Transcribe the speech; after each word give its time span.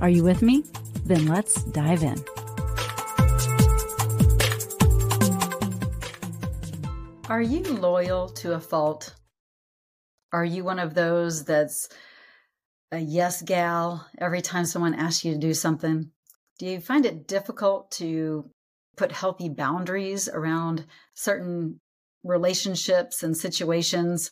Are 0.00 0.10
you 0.10 0.24
with 0.24 0.42
me? 0.42 0.62
Then 1.06 1.26
let's 1.26 1.62
dive 1.64 2.02
in. 2.02 2.22
Are 7.30 7.40
you 7.40 7.62
loyal 7.62 8.28
to 8.28 8.52
a 8.52 8.60
fault? 8.60 9.14
Are 10.32 10.44
you 10.44 10.64
one 10.64 10.78
of 10.78 10.94
those 10.94 11.44
that's 11.44 11.88
a 12.92 12.98
yes 12.98 13.40
gal 13.40 14.06
every 14.18 14.42
time 14.42 14.66
someone 14.66 14.94
asks 14.94 15.24
you 15.24 15.32
to 15.32 15.38
do 15.38 15.54
something? 15.54 16.10
Do 16.58 16.66
you 16.66 16.80
find 16.80 17.06
it 17.06 17.26
difficult 17.26 17.90
to 17.92 18.50
put 18.96 19.12
healthy 19.12 19.48
boundaries 19.48 20.28
around 20.28 20.84
certain 21.14 21.80
relationships 22.22 23.22
and 23.22 23.36
situations? 23.36 24.30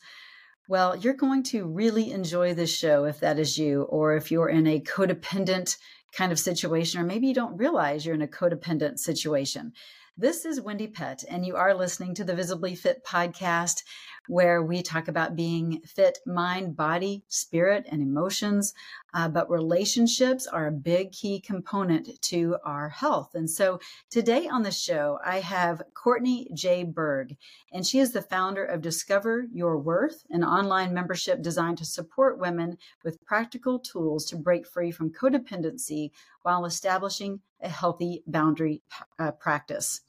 Well, 0.67 0.97
you're 0.97 1.13
going 1.13 1.43
to 1.45 1.67
really 1.67 2.11
enjoy 2.11 2.55
this 2.55 2.75
show 2.75 3.05
if 3.05 3.21
that 3.21 3.39
is 3.39 3.59
you, 3.59 3.83
or 3.83 4.17
if 4.17 4.31
you're 4.31 4.49
in 4.49 4.67
a 4.67 4.81
codependent 4.81 5.77
kind 6.13 6.33
of 6.33 6.39
situation, 6.39 7.01
or 7.01 7.05
maybe 7.05 7.27
you 7.27 7.35
don't 7.35 7.59
realize 7.59 8.07
you're 8.07 8.15
in 8.15 8.23
a 8.23 8.27
codependent 8.27 8.99
situation. 8.99 9.75
This 10.17 10.47
is 10.47 10.61
Wendie 10.61 10.95
Pett, 10.95 11.23
and 11.29 11.45
you 11.45 11.57
are 11.57 11.75
listening 11.75 12.15
to 12.15 12.25
the 12.25 12.35
Visibly 12.35 12.75
Fit 12.75 13.05
podcast, 13.05 13.83
where 14.27 14.63
we 14.63 14.83
talk 14.83 15.09
about 15.09 15.37
being 15.37 15.81
fit 15.83 16.19
mind, 16.27 16.77
body, 16.77 17.23
spirit, 17.29 17.87
and 17.91 18.03
emotions. 18.03 18.75
Uh, 19.13 19.29
but 19.29 19.49
relationships 19.49 20.47
are 20.47 20.67
a 20.67 20.73
big 20.73 21.13
key 21.13 21.41
component 21.41 22.21
to 22.21 22.57
our 22.65 22.89
health. 22.89 23.35
And 23.35 23.49
so 23.49 23.79
today 24.11 24.49
on 24.49 24.63
the 24.63 24.73
show, 24.73 25.19
I 25.25 25.41
have 25.41 25.83
Courtney 25.95 26.49
J. 26.53 26.83
Burg, 26.85 27.37
and 27.73 27.87
she 27.87 28.01
is 28.01 28.13
the 28.13 28.23
founder 28.23 28.65
of 28.65 28.83
Discover 28.83 29.47
Your 29.53 29.79
Worth, 29.79 30.25
an 30.31 30.43
online 30.43 30.93
membership 30.93 31.43
designed 31.43 31.79
to 31.79 31.85
support 31.85 32.39
women 32.39 32.77
with 33.05 33.25
practical 33.25 33.79
tools 33.79 34.25
to 34.27 34.37
break 34.37 34.67
free 34.67 34.91
from 34.91 35.13
codependency 35.13 36.11
while 36.43 36.65
establishing 36.65 37.41
a 37.61 37.69
healthy 37.69 38.23
boundary 38.27 38.83
uh, 39.19 39.31
practice. 39.33 40.01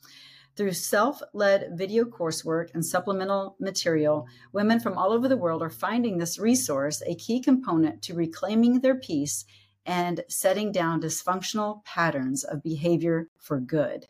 Through 0.55 0.71
self 0.71 1.21
led 1.33 1.77
video 1.77 2.05
coursework 2.05 2.73
and 2.73 2.85
supplemental 2.85 3.57
material, 3.59 4.25
women 4.53 4.79
from 4.79 4.97
all 4.97 5.11
over 5.11 5.27
the 5.27 5.35
world 5.35 5.61
are 5.61 5.69
finding 5.69 6.17
this 6.17 6.39
resource 6.39 7.03
a 7.05 7.15
key 7.15 7.41
component 7.41 8.01
to 8.03 8.13
reclaiming 8.13 8.79
their 8.79 8.95
peace 8.95 9.43
and 9.85 10.23
setting 10.29 10.71
down 10.71 11.01
dysfunctional 11.01 11.83
patterns 11.83 12.45
of 12.45 12.63
behavior 12.63 13.27
for 13.37 13.59
good. 13.59 14.07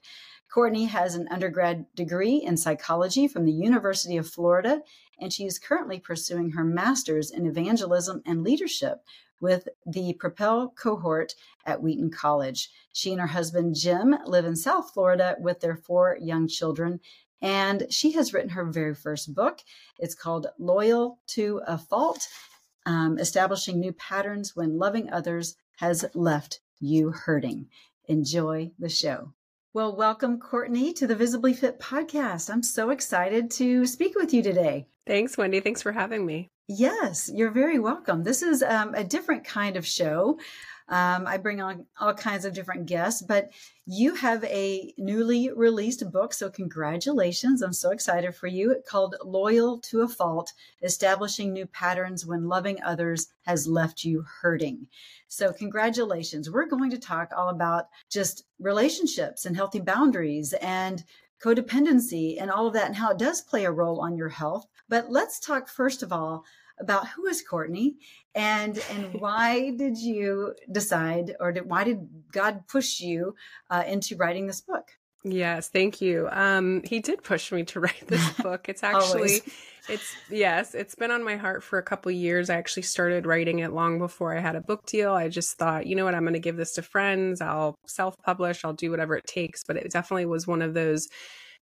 Courtney 0.48 0.86
has 0.86 1.16
an 1.16 1.28
undergrad 1.32 1.88
degree 1.96 2.36
in 2.36 2.58
psychology 2.58 3.28
from 3.28 3.46
the 3.46 3.52
University 3.52 4.16
of 4.16 4.30
Florida, 4.30 4.84
and 5.20 5.34
she 5.34 5.46
is 5.46 5.58
currently 5.58 6.00
pursuing 6.00 6.52
her 6.52 6.64
master's 6.64 7.32
in 7.32 7.48
evangelism 7.48 8.22
and 8.24 8.44
leadership 8.44 9.04
with 9.42 9.68
the 9.86 10.14
Propel 10.14 10.70
cohort 10.70 11.36
at 11.66 11.82
Wheaton 11.82 12.12
College. 12.12 12.70
She 12.94 13.12
and 13.12 13.22
her 13.22 13.28
husband 13.28 13.76
Jim 13.76 14.16
live 14.26 14.46
in 14.46 14.56
South 14.56 14.92
Florida 14.94 15.36
with 15.40 15.60
their 15.60 15.76
four 15.76 16.18
young 16.22 16.48
children. 16.48 17.00
And 17.42 17.88
she 17.90 18.12
has 18.14 18.34
written 18.34 18.50
her 18.50 18.66
very 18.66 18.96
first 18.96 19.36
book. 19.36 19.60
It's 20.00 20.16
called 20.16 20.48
Loyal 20.58 21.20
to 21.28 21.62
a 21.68 21.78
Fault 21.78 22.28
um, 22.86 23.20
Establishing 23.20 23.80
New 23.80 23.94
Patterns 23.94 24.56
When 24.56 24.78
Loving 24.78 25.10
Others 25.12 25.56
Has 25.78 26.06
Left 26.14 26.60
You 26.80 27.12
Hurting. 27.12 27.68
Enjoy 28.08 28.72
the 28.80 28.90
show. 28.90 29.34
Well, 29.74 29.96
welcome, 29.96 30.40
Courtney, 30.40 30.94
to 30.94 31.06
the 31.06 31.16
Visibly 31.16 31.54
Fit 31.54 31.80
podcast. 31.80 32.50
I'm 32.50 32.64
so 32.64 32.92
excited 32.92 33.52
to 33.52 33.86
speak 33.86 34.16
with 34.16 34.34
you 34.34 34.42
today. 34.42 34.88
Thanks, 35.06 35.36
Wendie. 35.36 35.62
Thanks 35.62 35.82
for 35.82 35.92
having 35.92 36.26
me. 36.26 36.50
Yes, 36.68 37.30
you're 37.32 37.52
very 37.52 37.78
welcome. 37.78 38.24
This 38.24 38.42
is 38.42 38.64
um, 38.64 38.96
a 38.96 39.04
different 39.04 39.46
kind 39.46 39.78
of 39.78 39.86
show. 39.86 40.40
Um, 40.88 41.28
I 41.28 41.38
bring 41.38 41.62
on 41.62 41.86
all 42.00 42.14
kinds 42.14 42.44
of 42.44 42.54
different 42.54 42.88
guests, 42.88 43.22
but 43.22 43.52
you 43.86 44.16
have 44.16 44.44
a 44.46 44.92
newly 44.98 45.52
released 45.52 46.12
book. 46.12 46.34
So, 46.34 46.50
congratulations. 46.50 47.62
I'm 47.62 47.74
so 47.74 47.92
excited 47.92 48.36
for 48.36 48.48
you. 48.48 48.82
Called 48.88 49.16
Loyal 49.24 49.80
to 49.82 50.02
a 50.02 50.08
Fault 50.08 50.54
Establishing 50.82 51.54
New 51.54 51.68
Patterns 51.68 52.26
When 52.26 52.48
Loving 52.48 52.82
Others 52.84 53.28
Has 53.46 53.68
Left 53.68 54.04
You 54.04 54.26
Hurting. 54.42 54.88
So, 55.28 55.54
congratulations. 55.54 56.50
We're 56.50 56.68
going 56.68 56.92
to 56.92 57.00
talk 57.00 57.32
all 57.36 57.50
about 57.50 57.90
just 58.10 58.46
relationships 58.60 59.46
and 59.46 59.56
healthy 59.56 59.82
boundaries 59.82 60.54
and 60.54 61.04
codependency 61.44 62.42
and 62.42 62.50
all 62.50 62.68
of 62.68 62.74
that 62.74 62.88
and 62.88 62.96
how 62.96 63.12
it 63.12 63.18
does 63.18 63.42
play 63.42 63.66
a 63.66 63.72
role 63.72 64.02
on 64.02 64.18
your 64.18 64.30
health. 64.30 64.68
But 64.90 65.12
let's 65.12 65.40
talk 65.40 65.68
first 65.68 66.04
of 66.04 66.12
all 66.12 66.46
about 66.80 67.08
who 67.10 67.26
is 67.28 67.42
Courtney 67.42 67.96
and 68.34 68.82
and 68.92 69.14
why 69.20 69.72
did 69.72 69.98
you 69.98 70.54
decide 70.72 71.36
or 71.40 71.52
did, 71.52 71.70
why 71.70 71.84
did 71.84 72.08
God 72.32 72.68
push 72.68 73.00
you 73.00 73.36
uh, 73.70 73.84
into 73.88 74.16
writing 74.16 74.48
this 74.48 74.62
book? 74.62 74.90
Yes, 75.24 75.70
thank 75.70 76.02
you. 76.02 76.30
Um, 76.32 76.84
he 76.84 77.00
did 77.00 77.24
push 77.24 77.52
me 77.52 77.64
to 77.66 77.80
write 77.80 78.08
this 78.08 78.30
book. 78.44 78.70
It's 78.70 78.84
actually, 78.84 79.42
it's 79.90 80.16
yes, 80.30 80.74
it's 80.74 80.96
been 80.96 81.12
on 81.12 81.24
my 81.24 81.36
heart 81.36 81.64
for 81.64 81.78
a 81.80 81.84
couple 81.84 82.12
years. 82.12 82.50
I 82.50 82.56
actually 82.56 82.84
started 82.84 83.26
writing 83.26 83.60
it 83.60 83.74
long 83.74 84.00
before 84.00 84.36
I 84.36 84.40
had 84.40 84.56
a 84.56 84.62
book 84.62 84.86
deal. 84.86 85.14
I 85.14 85.30
just 85.30 85.58
thought, 85.58 85.88
you 85.88 85.96
know 85.96 86.06
what, 86.06 86.16
I'm 86.16 86.24
going 86.24 86.34
to 86.34 86.40
give 86.40 86.58
this 86.58 86.74
to 86.74 86.82
friends. 86.82 87.42
I'll 87.42 87.76
self-publish. 87.88 88.66
I'll 88.66 88.74
do 88.74 88.92
whatever 88.92 89.16
it 89.16 89.28
takes. 89.28 89.64
But 89.64 89.78
it 89.78 89.92
definitely 89.92 90.26
was 90.26 90.48
one 90.48 90.62
of 90.62 90.74
those 90.74 91.08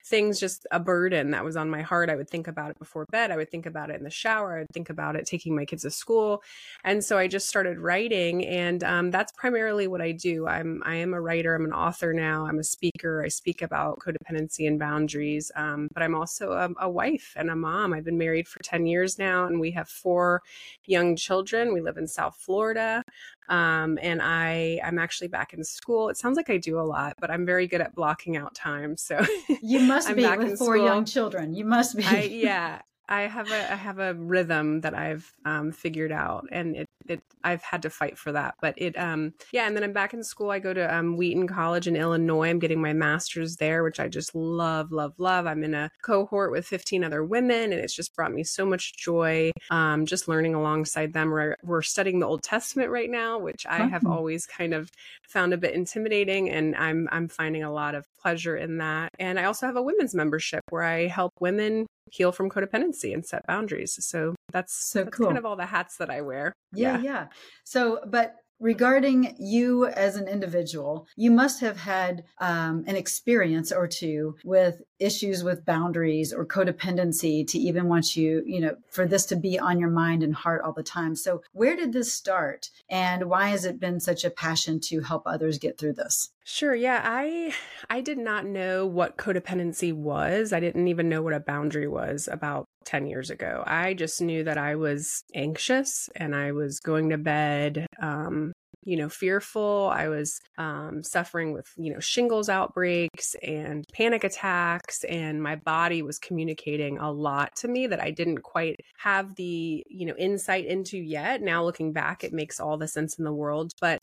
things 0.05 0.41
just 0.41 0.67
a 0.71 0.81
burden 0.81 1.31
that 1.31 1.45
was 1.45 1.57
on 1.57 1.71
my 1.71 1.83
heart. 1.83 2.11
I 2.11 2.17
would 2.17 2.29
think 2.29 2.49
about 2.49 2.71
it 2.71 2.79
before 2.79 3.07
bed. 3.11 3.31
I 3.31 3.37
would 3.37 3.51
think 3.51 3.67
about 3.67 3.91
it 3.91 3.97
in 3.97 4.05
the 4.05 4.11
shower. 4.11 4.59
I'd 4.59 4.73
think 4.73 4.91
about 4.91 5.17
it 5.17 5.27
taking 5.27 5.55
my 5.55 5.65
kids 5.65 5.83
to 5.83 5.91
school. 5.91 6.43
And 6.85 7.05
so 7.05 7.19
I 7.19 7.29
just 7.29 7.49
started 7.49 7.79
writing 7.79 8.45
and 8.45 8.83
um, 8.83 9.11
that's 9.11 9.33
primarily 9.33 9.87
what 9.87 10.01
I 10.01 10.13
do. 10.13 10.47
I'm, 10.47 10.83
I 10.85 10.97
am 10.97 11.15
a 11.15 11.21
writer. 11.21 11.55
I'm 11.55 11.65
an 11.65 11.73
author 11.73 12.13
now. 12.13 12.47
I'm 12.47 12.59
a 12.59 12.65
speaker. 12.65 13.23
I 13.25 13.29
speak 13.29 13.63
about 13.63 14.01
codependency 14.01 14.67
and 14.67 14.79
boundaries. 14.79 15.51
Um, 15.55 15.89
but 15.95 16.03
I'm 16.03 16.15
also 16.15 16.53
a, 16.53 16.69
a 16.81 16.91
wife 16.91 17.35
and 17.37 17.51
a 17.51 17.57
mom. 17.57 17.93
I've 17.93 18.05
been 18.05 18.19
married 18.19 18.49
for 18.49 18.61
10 18.63 18.87
years 18.87 19.19
now 19.19 19.47
and 19.47 19.61
we 19.61 19.71
have 19.73 19.89
four 19.89 20.43
young 20.85 21.17
children. 21.17 21.73
We 21.73 21.81
live 21.81 21.97
in 21.97 22.09
South 22.09 22.37
Florida. 22.37 23.05
Um, 23.49 23.99
and 24.01 24.23
I 24.23 24.81
I'm 24.85 24.99
actually 24.99 25.29
back 25.29 25.53
in 25.53 25.65
school. 25.65 26.09
It 26.09 26.17
sounds 26.17 26.37
like 26.37 26.49
I 26.49 26.57
do 26.57 26.79
a 26.79 26.83
lot, 26.83 27.17
but 27.21 27.31
I'm 27.31 27.45
very 27.45 27.67
good 27.67 27.81
at 27.81 27.95
blocking 27.95 28.37
out 28.37 28.55
time. 28.55 28.97
So 28.97 29.25
you 29.63 29.81
must 29.95 30.09
I'm 30.09 30.17
be 30.17 30.23
with 30.37 30.59
four 30.59 30.77
school. 30.77 30.85
young 30.87 31.05
children. 31.05 31.55
You 31.55 31.65
must 31.65 31.97
be. 31.97 32.05
I, 32.05 32.23
yeah, 32.31 32.83
I 33.09 33.23
have 33.23 33.51
a 33.51 33.73
I 33.73 33.77
have 33.77 33.99
a 33.99 34.15
rhythm 34.15 34.81
that 34.83 34.95
I've 34.95 35.31
um, 35.45 35.73
figured 35.73 36.13
out, 36.13 36.47
and 36.51 36.77
it, 36.77 36.87
it 37.09 37.23
I've 37.45 37.63
had 37.63 37.83
to 37.83 37.91
fight 37.91 38.19
for 38.19 38.33
that. 38.33 38.55
But 38.61 38.75
it 38.77 38.99
um 38.99 39.35
yeah, 39.53 39.67
and 39.67 39.77
then 39.77 39.85
I'm 39.85 39.93
back 39.93 40.15
in 40.15 40.23
school. 40.23 40.51
I 40.51 40.59
go 40.59 40.73
to 40.73 40.95
um, 40.95 41.17
Wheaton 41.17 41.49
College 41.49 41.89
in 41.89 41.97
Illinois. 41.97 42.51
I'm 42.51 42.59
getting 42.59 42.81
my 42.81 42.93
master's 42.93 43.57
there, 43.57 43.83
which 43.83 44.01
I 44.01 44.09
just 44.09 44.35
love, 44.35 44.93
love, 44.93 45.15
love. 45.19 45.47
I'm 45.47 45.65
in 45.65 45.75
a 45.75 45.91
cohort 46.03 46.53
with 46.53 46.67
15 46.67 47.05
other 47.05 47.25
women, 47.25 47.73
and 47.73 47.75
it's 47.75 47.95
just 47.95 48.15
brought 48.15 48.33
me 48.33 48.45
so 48.45 48.65
much 48.65 48.97
joy. 48.97 49.51
Um, 49.71 50.07
just 50.07 50.29
learning 50.29 50.55
alongside 50.55 51.13
them. 51.13 51.31
We're 51.31 51.57
we're 51.63 51.83
studying 51.83 52.21
the 52.21 52.27
Old 52.27 52.43
Testament 52.43 52.91
right 52.91 53.11
now, 53.11 53.39
which 53.39 53.67
I 53.67 53.87
have 53.87 54.07
always 54.07 54.47
kind 54.47 54.75
of 54.75 54.91
found 55.29 55.53
a 55.53 55.59
bit 55.59 55.75
intimidating, 55.75 56.51
and 56.51 56.77
I'm 56.77 57.09
I'm 57.11 57.29
finding 57.29 57.63
a 57.63 57.73
lot 57.73 57.95
of 57.95 58.07
pleasure 58.21 58.57
in 58.57 58.79
that. 58.79 59.11
And 59.19 59.39
I 59.39 59.45
also 59.45 59.67
have 59.67 59.77
a 59.77 59.83
women's 59.83 60.15
membership 60.15 60.63
where 60.71 60.83
I 60.83 61.07
help 61.07 61.33
women 61.41 61.87
heal 62.11 62.31
from 62.31 62.51
codependency 62.51 63.15
and 63.15 63.25
set 63.25 63.47
boundaries. 63.47 63.99
So 64.05 64.35
that's 64.53 64.75
so 64.75 65.05
that's 65.05 65.17
cool. 65.17 65.27
kind 65.27 65.39
of 65.39 65.47
all 65.47 65.57
the 65.57 65.67
hats 65.67 65.97
that 65.97 66.11
I 66.11 66.21
wear. 66.21 66.53
Yeah, 66.73 66.92
yeah, 66.93 67.03
yeah. 67.03 67.27
So, 67.65 68.01
but 68.07 68.37
regarding 68.63 69.35
you 69.41 69.87
as 69.87 70.15
an 70.15 70.29
individual, 70.29 71.07
you 71.17 71.33
must 71.33 71.61
have 71.61 71.77
had 71.77 72.25
um, 72.39 72.85
an 72.87 72.95
experience 72.95 73.73
or 73.73 73.89
two 73.89 74.37
with 74.45 74.81
issues 75.01 75.43
with 75.43 75.67
boundaries 75.67 76.33
or 76.33 76.47
codependency 76.47 77.45
to 77.49 77.59
even 77.59 77.89
want 77.89 78.15
you, 78.15 78.43
you 78.47 78.61
know, 78.61 78.77
for 78.89 79.05
this 79.05 79.27
to 79.27 79.37
be 79.37 79.59
on 79.59 79.81
your 79.81 79.91
mind 79.91 80.23
and 80.23 80.35
heart 80.35 80.63
all 80.65 80.73
the 80.73 80.83
time. 80.83 81.17
So, 81.17 81.43
where 81.53 81.75
did 81.75 81.93
this 81.93 82.15
start 82.15 82.71
and 82.89 83.25
why 83.25 83.49
has 83.49 83.65
it 83.65 83.81
been 83.81 83.99
such 83.99 84.25
a 84.25 84.31
passion 84.31 84.79
to 84.85 85.01
help 85.01 85.25
others 85.27 85.59
get 85.59 85.77
through 85.77 85.95
this? 85.95 86.31
Sure, 86.45 86.75
yeah. 86.75 87.01
I 87.05 87.55
I 87.89 88.01
did 88.01 88.19
not 88.19 88.45
know 88.47 88.85
what 88.87 89.17
codependency 89.17 89.93
was. 89.93 90.53
I 90.53 90.61
didn't 90.61 90.89
even 90.89 91.09
know 91.09 91.23
what 91.23 91.35
a 91.35 91.41
boundary 91.41 91.87
was 91.87 92.29
about 92.31 92.67
10 92.85 93.07
years 93.07 93.31
ago. 93.31 93.63
I 93.67 93.95
just 93.95 94.21
knew 94.21 94.43
that 94.45 94.59
I 94.59 94.75
was 94.75 95.23
anxious 95.35 96.09
and 96.17 96.35
I 96.35 96.53
was 96.53 96.81
going 96.81 97.11
to 97.11 97.19
bed 97.19 97.87
um 98.01 98.53
you 98.85 98.97
know, 98.97 99.09
fearful. 99.09 99.91
I 99.93 100.09
was 100.09 100.41
um, 100.59 101.03
suffering 101.03 101.53
with, 101.53 101.67
you 101.77 101.93
know, 101.93 102.01
shingles 102.01 102.49
outbreaks 102.49 103.35
and 103.43 103.85
panic 103.93 104.25
attacks. 104.25 105.05
And 105.05 105.43
my 105.43 105.57
body 105.57 106.03
was 106.03 106.19
communicating 106.19 106.99
a 106.99 107.11
lot 107.11 107.55
to 107.57 107.69
me 107.69 107.87
that 107.87 108.03
I 108.03 108.11
didn't 108.11 108.43
quite 108.43 108.81
have 108.99 109.35
the, 109.37 109.85
you 109.89 110.07
know, 110.07 110.15
insight 110.19 110.67
into 110.67 110.99
yet. 110.99 111.43
Now 111.43 111.65
looking 111.65 111.93
back, 111.93 112.25
it 112.25 112.33
makes 112.33 112.59
all 112.59 112.77
the 112.77 112.89
sense 112.89 113.19
in 113.19 113.25
the 113.25 113.33
world. 113.33 113.73
But 113.81 114.01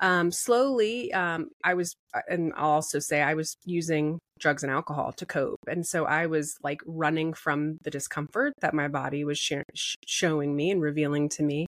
um, 0.00 0.30
slowly, 0.30 1.12
um, 1.12 1.48
I 1.64 1.74
was, 1.74 1.96
and 2.28 2.52
I'll 2.56 2.70
also 2.70 2.98
say 2.98 3.22
I 3.22 3.34
was 3.34 3.56
using 3.64 4.18
drugs 4.40 4.62
and 4.62 4.72
alcohol 4.72 5.12
to 5.12 5.26
cope. 5.26 5.60
And 5.68 5.86
so 5.86 6.04
I 6.04 6.26
was 6.26 6.56
like 6.62 6.80
running 6.86 7.32
from 7.32 7.78
the 7.82 7.90
discomfort 7.90 8.54
that 8.60 8.74
my 8.74 8.88
body 8.88 9.24
was 9.24 9.38
sh- 9.38 9.96
showing 10.06 10.56
me 10.56 10.70
and 10.70 10.82
revealing 10.82 11.28
to 11.30 11.42
me. 11.42 11.66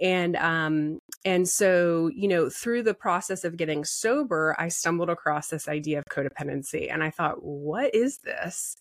And 0.00 0.36
um 0.36 0.98
and 1.24 1.48
so, 1.48 2.10
you 2.14 2.28
know, 2.28 2.48
through 2.48 2.82
the 2.82 2.94
process 2.94 3.44
of 3.44 3.56
getting 3.56 3.84
sober, 3.84 4.56
I 4.58 4.68
stumbled 4.68 5.10
across 5.10 5.48
this 5.48 5.68
idea 5.68 5.98
of 5.98 6.04
codependency 6.10 6.92
and 6.92 7.02
I 7.02 7.10
thought, 7.10 7.42
what 7.42 7.94
is 7.94 8.18
this? 8.18 8.76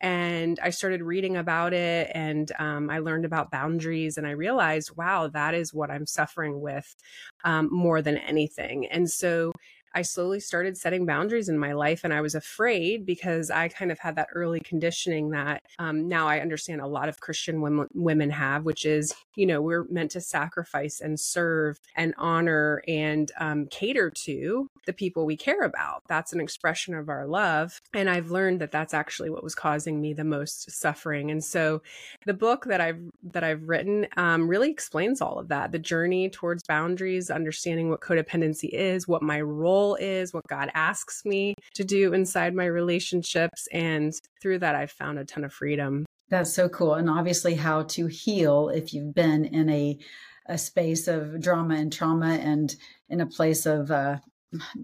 and 0.00 0.58
I 0.62 0.70
started 0.70 1.02
reading 1.02 1.36
about 1.36 1.74
it 1.74 2.10
and 2.14 2.50
um, 2.58 2.88
I 2.88 3.00
learned 3.00 3.26
about 3.26 3.50
boundaries 3.50 4.16
and 4.16 4.26
I 4.26 4.30
realized, 4.30 4.96
wow, 4.96 5.28
that 5.28 5.54
is 5.54 5.74
what 5.74 5.90
I'm 5.90 6.06
suffering 6.06 6.60
with 6.60 6.96
um, 7.44 7.68
more 7.70 8.00
than 8.00 8.16
anything. 8.16 8.86
And 8.86 9.10
so 9.10 9.52
I 9.94 10.02
slowly 10.02 10.40
started 10.40 10.76
setting 10.76 11.04
boundaries 11.06 11.48
in 11.48 11.58
my 11.58 11.72
life. 11.72 12.04
And 12.04 12.12
I 12.12 12.20
was 12.20 12.34
afraid 12.34 13.04
because 13.04 13.50
I 13.50 13.68
kind 13.68 13.90
of 13.90 13.98
had 13.98 14.16
that 14.16 14.28
early 14.34 14.60
conditioning 14.60 15.30
that 15.30 15.62
um, 15.78 16.08
now 16.08 16.28
I 16.28 16.40
understand 16.40 16.80
a 16.80 16.86
lot 16.86 17.08
of 17.08 17.20
Christian 17.20 17.60
women, 17.60 17.88
women 17.94 18.30
have, 18.30 18.64
which 18.64 18.84
is, 18.84 19.14
you 19.34 19.46
know, 19.46 19.60
we're 19.60 19.84
meant 19.90 20.12
to 20.12 20.20
sacrifice 20.20 21.00
and 21.00 21.18
serve 21.18 21.80
and 21.96 22.14
honor 22.18 22.82
and 22.86 23.32
um, 23.38 23.66
cater 23.66 24.10
to 24.10 24.68
the 24.86 24.92
people 24.92 25.26
we 25.26 25.36
care 25.36 25.62
about. 25.62 26.02
That's 26.08 26.32
an 26.32 26.40
expression 26.40 26.94
of 26.94 27.08
our 27.08 27.26
love. 27.26 27.80
And 27.92 28.08
I've 28.08 28.30
learned 28.30 28.60
that 28.60 28.72
that's 28.72 28.94
actually 28.94 29.30
what 29.30 29.42
was 29.42 29.54
causing 29.54 30.00
me 30.00 30.12
the 30.12 30.24
most 30.24 30.70
suffering. 30.70 31.30
And 31.30 31.42
so 31.42 31.82
the 32.26 32.34
book 32.34 32.66
that 32.66 32.80
I've, 32.80 33.00
that 33.24 33.44
I've 33.44 33.68
written 33.68 34.06
um, 34.16 34.48
really 34.48 34.70
explains 34.70 35.20
all 35.20 35.38
of 35.38 35.48
that, 35.48 35.72
the 35.72 35.78
journey 35.78 36.30
towards 36.30 36.62
boundaries, 36.62 37.30
understanding 37.30 37.88
what 37.90 38.00
codependency 38.00 38.70
is, 38.72 39.08
what 39.08 39.22
my 39.22 39.40
role 39.40 39.79
is, 40.00 40.32
what 40.32 40.46
God 40.48 40.70
asks 40.74 41.24
me 41.24 41.54
to 41.74 41.84
do 41.84 42.12
inside 42.12 42.54
my 42.54 42.66
relationships. 42.66 43.68
And 43.72 44.12
through 44.40 44.60
that, 44.60 44.74
I've 44.74 44.92
found 44.92 45.18
a 45.18 45.24
ton 45.24 45.44
of 45.44 45.52
freedom. 45.52 46.04
That's 46.28 46.52
so 46.52 46.68
cool. 46.68 46.94
And 46.94 47.10
obviously, 47.10 47.54
how 47.54 47.82
to 47.82 48.06
heal 48.06 48.68
if 48.68 48.94
you've 48.94 49.14
been 49.14 49.44
in 49.44 49.68
a, 49.68 49.98
a 50.46 50.58
space 50.58 51.08
of 51.08 51.40
drama 51.40 51.74
and 51.74 51.92
trauma 51.92 52.34
and 52.34 52.74
in 53.08 53.20
a 53.20 53.26
place 53.26 53.66
of 53.66 53.90
uh, 53.90 54.18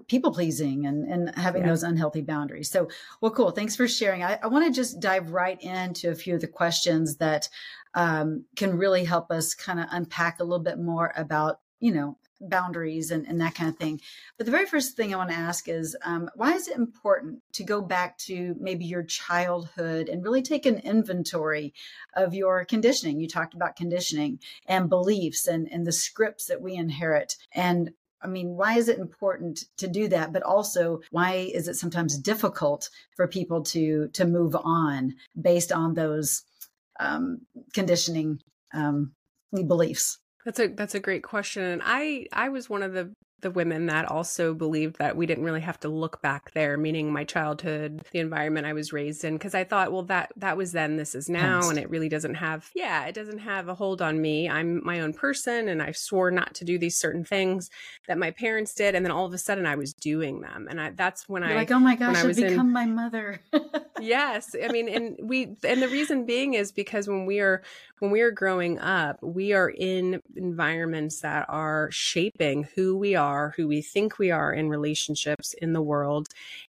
people 0.08 0.32
pleasing 0.32 0.86
and, 0.86 1.04
and 1.12 1.36
having 1.36 1.62
yeah. 1.62 1.68
those 1.68 1.82
unhealthy 1.82 2.22
boundaries. 2.22 2.70
So, 2.70 2.88
well, 3.20 3.32
cool. 3.32 3.50
Thanks 3.50 3.76
for 3.76 3.88
sharing. 3.88 4.22
I, 4.22 4.38
I 4.42 4.46
want 4.48 4.66
to 4.66 4.72
just 4.72 5.00
dive 5.00 5.32
right 5.32 5.60
into 5.60 6.10
a 6.10 6.14
few 6.14 6.34
of 6.34 6.40
the 6.40 6.46
questions 6.48 7.16
that 7.16 7.48
um, 7.94 8.44
can 8.56 8.76
really 8.76 9.04
help 9.04 9.30
us 9.30 9.54
kind 9.54 9.80
of 9.80 9.86
unpack 9.90 10.40
a 10.40 10.44
little 10.44 10.64
bit 10.64 10.78
more 10.78 11.12
about, 11.16 11.60
you 11.80 11.92
know, 11.92 12.18
boundaries 12.40 13.10
and, 13.10 13.26
and 13.26 13.40
that 13.40 13.54
kind 13.54 13.68
of 13.68 13.76
thing. 13.76 14.00
But 14.36 14.46
the 14.46 14.52
very 14.52 14.66
first 14.66 14.96
thing 14.96 15.12
I 15.12 15.16
want 15.16 15.30
to 15.30 15.36
ask 15.36 15.68
is 15.68 15.96
um, 16.04 16.30
why 16.34 16.52
is 16.52 16.68
it 16.68 16.76
important 16.76 17.42
to 17.54 17.64
go 17.64 17.80
back 17.80 18.18
to 18.18 18.54
maybe 18.58 18.84
your 18.84 19.02
childhood 19.02 20.08
and 20.08 20.22
really 20.22 20.42
take 20.42 20.66
an 20.66 20.78
inventory 20.78 21.72
of 22.14 22.34
your 22.34 22.64
conditioning? 22.64 23.20
You 23.20 23.28
talked 23.28 23.54
about 23.54 23.76
conditioning 23.76 24.40
and 24.66 24.88
beliefs 24.88 25.46
and, 25.46 25.68
and 25.70 25.86
the 25.86 25.92
scripts 25.92 26.46
that 26.46 26.60
we 26.60 26.74
inherit. 26.74 27.36
And 27.52 27.90
I 28.22 28.28
mean, 28.28 28.56
why 28.56 28.76
is 28.76 28.88
it 28.88 28.98
important 28.98 29.64
to 29.78 29.86
do 29.86 30.08
that? 30.08 30.32
But 30.32 30.42
also, 30.42 31.00
why 31.10 31.50
is 31.52 31.68
it 31.68 31.74
sometimes 31.74 32.18
difficult 32.18 32.88
for 33.14 33.28
people 33.28 33.62
to 33.64 34.08
to 34.14 34.24
move 34.24 34.56
on 34.56 35.14
based 35.40 35.70
on 35.70 35.94
those 35.94 36.42
um, 36.98 37.42
conditioning 37.74 38.40
um, 38.72 39.12
beliefs? 39.52 40.18
That's 40.46 40.60
a 40.60 40.68
that's 40.68 40.94
a 40.94 41.00
great 41.00 41.24
question. 41.24 41.64
And 41.64 41.82
I 41.84 42.28
I 42.32 42.48
was 42.50 42.70
one 42.70 42.84
of 42.84 42.92
the 42.92 43.12
the 43.40 43.50
women 43.50 43.86
that 43.86 44.10
also 44.10 44.54
believed 44.54 44.98
that 44.98 45.16
we 45.16 45.26
didn't 45.26 45.44
really 45.44 45.60
have 45.60 45.78
to 45.80 45.88
look 45.88 46.20
back 46.22 46.52
there 46.52 46.76
meaning 46.76 47.12
my 47.12 47.24
childhood 47.24 48.02
the 48.12 48.18
environment 48.18 48.66
i 48.66 48.72
was 48.72 48.92
raised 48.92 49.24
in 49.24 49.34
because 49.34 49.54
i 49.54 49.62
thought 49.64 49.92
well 49.92 50.02
that 50.02 50.32
that 50.36 50.56
was 50.56 50.72
then 50.72 50.96
this 50.96 51.14
is 51.14 51.28
now 51.28 51.68
and 51.68 51.78
it 51.78 51.90
really 51.90 52.08
doesn't 52.08 52.34
have 52.34 52.70
yeah 52.74 53.04
it 53.06 53.14
doesn't 53.14 53.38
have 53.38 53.68
a 53.68 53.74
hold 53.74 54.00
on 54.02 54.20
me. 54.20 54.48
I'm 54.48 54.84
my 54.84 55.00
own 55.00 55.12
person 55.12 55.68
and 55.68 55.82
i 55.82 55.92
swore 55.92 56.30
not 56.30 56.54
to 56.54 56.64
do 56.64 56.78
these 56.78 56.98
certain 56.98 57.24
things 57.24 57.70
that 58.08 58.18
my 58.18 58.30
parents 58.30 58.74
did 58.74 58.94
and 58.94 59.04
then 59.04 59.12
all 59.12 59.26
of 59.26 59.32
a 59.32 59.38
sudden 59.38 59.66
i 59.66 59.76
was 59.76 59.92
doing 59.92 60.40
them. 60.40 60.66
And 60.68 60.80
I, 60.80 60.90
that's 60.90 61.28
when 61.28 61.42
You're 61.42 61.52
i 61.52 61.56
like 61.56 61.70
oh 61.70 61.78
my 61.78 61.96
gosh 61.96 62.16
i've 62.16 62.36
become 62.36 62.66
in, 62.68 62.72
my 62.72 62.86
mother. 62.86 63.40
Yes 63.98 64.54
i 64.62 64.68
mean 64.68 64.88
and 64.90 65.16
we 65.22 65.56
and 65.64 65.82
the 65.82 65.88
reason 65.88 66.26
being 66.26 66.52
is 66.52 66.70
because 66.70 67.08
when 67.08 67.24
we 67.24 67.40
are 67.40 67.62
when 67.98 68.10
we 68.10 68.20
are 68.20 68.30
growing 68.30 68.78
up 68.78 69.22
we 69.22 69.54
are 69.54 69.70
in 69.70 70.20
environments 70.34 71.20
that 71.20 71.46
are 71.48 71.88
shaping 71.90 72.68
who 72.74 72.96
we 72.98 73.14
are 73.14 73.25
are, 73.26 73.54
who 73.56 73.64
we 73.68 73.80
think 73.82 74.18
we 74.18 74.30
are 74.30 74.52
in 74.60 74.68
relationships 74.68 75.54
in 75.64 75.72
the 75.72 75.86
world. 75.92 76.26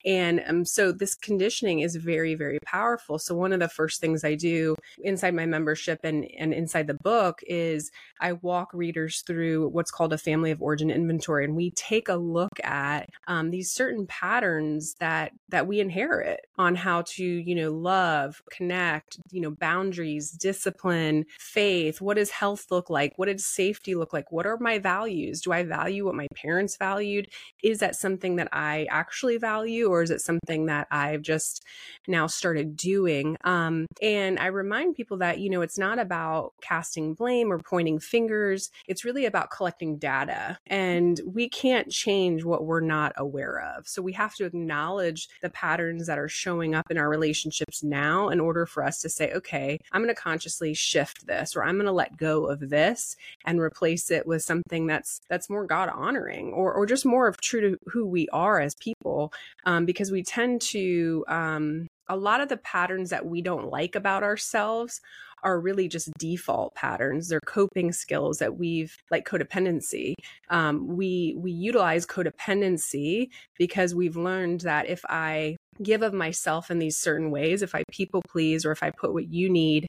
And 0.05 0.43
um, 0.47 0.65
so 0.65 0.93
this 0.93 1.15
conditioning 1.15 1.81
is 1.81 1.97
very, 1.97 2.35
very 2.45 2.59
powerful. 2.65 3.19
So 3.19 3.35
one 3.35 3.53
of 3.53 3.61
the 3.61 3.69
first 3.69 4.01
things 4.01 4.25
I 4.25 4.35
do 4.35 4.77
inside 5.03 5.35
my 5.35 5.47
membership 5.47 6.01
and, 6.05 6.27
and 6.39 6.53
inside 6.53 6.87
the 6.87 7.01
book 7.03 7.41
is 7.47 7.91
I 8.21 8.33
walk 8.33 8.69
readers 8.73 9.23
through 9.27 9.69
what's 9.69 9.91
called 9.91 10.13
a 10.13 10.19
family 10.19 10.51
of 10.51 10.63
origin 10.63 10.91
inventory. 10.91 11.45
And 11.45 11.57
we 11.57 11.71
take 11.71 12.09
a 12.09 12.17
look 12.17 12.59
at 12.63 13.09
um, 13.27 13.51
these 13.51 13.71
certain 13.71 14.07
patterns 14.07 14.95
that 15.01 15.33
that 15.49 15.67
we 15.67 15.81
inherit 15.81 16.41
on 16.59 16.75
how 16.75 17.03
to, 17.03 17.25
you 17.25 17.55
know, 17.55 17.73
love, 17.73 18.43
connect, 18.51 19.19
you 19.31 19.41
know, 19.41 19.51
boundaries, 19.51 20.31
discipline, 20.31 21.25
faith. 21.39 22.01
What 22.01 22.17
does 22.17 22.31
health 22.31 22.67
look 22.71 22.91
like? 22.91 23.13
What 23.17 23.29
does 23.29 23.47
safety 23.47 23.95
look 23.95 24.13
like? 24.13 24.33
What 24.33 24.47
are 24.47 24.59
my 24.59 24.79
values? 24.79 25.41
Do 25.41 25.53
I 25.53 25.63
value 25.65 26.05
what 26.07 26.15
my 26.15 26.29
parents 26.45 26.77
valued? 26.77 27.29
Is 27.63 27.79
that 27.79 27.97
something 27.97 28.37
that 28.37 28.49
I 28.53 28.87
actually 28.91 29.39
value, 29.39 29.87
or 29.89 30.03
is 30.03 30.11
it 30.11 30.21
something 30.21 30.67
that 30.67 30.87
I've 30.91 31.23
just 31.23 31.63
now 32.07 32.27
started 32.27 32.77
doing? 32.77 33.37
Um, 33.45 33.87
and 34.03 34.39
I 34.39 34.47
remind 34.47 34.95
people 34.95 35.19
that, 35.19 35.39
you 35.39 35.51
know, 35.51 35.63
it's 35.63 35.79
not 35.79 35.99
about 35.99 36.53
casting 36.63 37.15
blame 37.15 37.51
or 37.51 37.59
pointing 37.59 37.99
fingers. 37.99 38.71
It's 38.87 39.05
really 39.05 39.25
about 39.25 39.51
collecting 39.51 39.99
data. 39.99 40.59
And 40.67 41.21
we 41.27 41.49
can't 41.49 41.91
change 41.91 42.45
what 42.45 42.65
we're 42.65 42.81
not 42.81 43.13
aware 43.17 43.61
of. 43.61 43.89
So 43.89 44.03
we 44.03 44.13
have 44.13 44.35
to 44.35 44.45
acknowledge 44.45 45.29
the 45.43 45.51
patterns 45.51 46.07
that 46.07 46.19
are 46.19 46.29
showing 46.29 46.75
up 46.75 46.91
in 46.91 46.99
our 46.99 47.09
relationships 47.09 47.83
now 47.83 48.29
in 48.29 48.41
order 48.41 48.67
for 48.67 48.85
us 48.85 49.01
to 49.01 49.09
say, 49.09 49.33
okay, 49.33 49.79
I'm 49.93 50.03
going 50.03 50.15
to 50.15 50.21
consciously 50.21 50.75
shift 50.75 51.27
this, 51.27 51.57
or 51.57 51.65
I'm 51.65 51.77
going 51.77 51.87
to 51.87 51.93
let 51.93 52.17
go 52.17 52.47
of 52.47 52.69
this 52.69 53.17
and 53.47 53.61
replace 53.61 54.11
it 54.11 54.27
with 54.27 54.43
something 54.43 54.87
that's 54.87 55.21
that's 55.29 55.49
more 55.49 55.67
God 55.67 55.89
honoring 55.89 56.34
or, 56.43 56.73
or 56.73 56.87
just 56.87 57.05
more 57.05 57.27
of 57.27 57.41
true 57.41 57.61
to 57.61 57.79
who 57.87 58.07
we 58.07 58.29
are 58.29 58.61
as 58.61 58.75
people 58.77 59.33
um, 59.65 59.85
because 59.85 60.11
we 60.11 60.23
tend 60.23 60.61
to 60.61 61.25
um, 61.29 61.87
a 62.09 62.17
lot 62.17 62.41
of 62.41 62.49
the 62.49 62.57
patterns 62.59 63.11
that 63.11 63.27
we 63.27 63.43
don't 63.43 63.71
like 63.71 63.95
about 63.95 64.23
ourselves 64.23 65.01
are 65.45 65.61
really 65.61 65.89
just 65.89 66.11
default 66.19 66.75
patterns. 66.75 67.29
They're 67.29 67.41
coping 67.41 67.93
skills 67.93 68.39
that 68.39 68.57
we've 68.57 68.97
like 69.11 69.29
codependency. 69.29 70.15
Um, 70.49 70.97
we 70.97 71.35
we 71.37 71.53
utilize 71.53 72.07
codependency 72.07 73.29
because 73.59 73.95
we've 73.95 74.17
learned 74.17 74.63
that 74.63 74.89
if 74.89 75.05
i 75.09 75.57
give 75.83 76.03
of 76.03 76.15
myself 76.15 76.71
in 76.71 76.79
these 76.79 76.97
certain 76.97 77.33
ways 77.33 77.61
if 77.61 77.75
i 77.75 77.83
people 77.91 78.23
please 78.29 78.65
or 78.65 78.71
if 78.71 78.81
i 78.81 78.91
put 78.91 79.13
what 79.13 79.29
you 79.33 79.51
need 79.51 79.89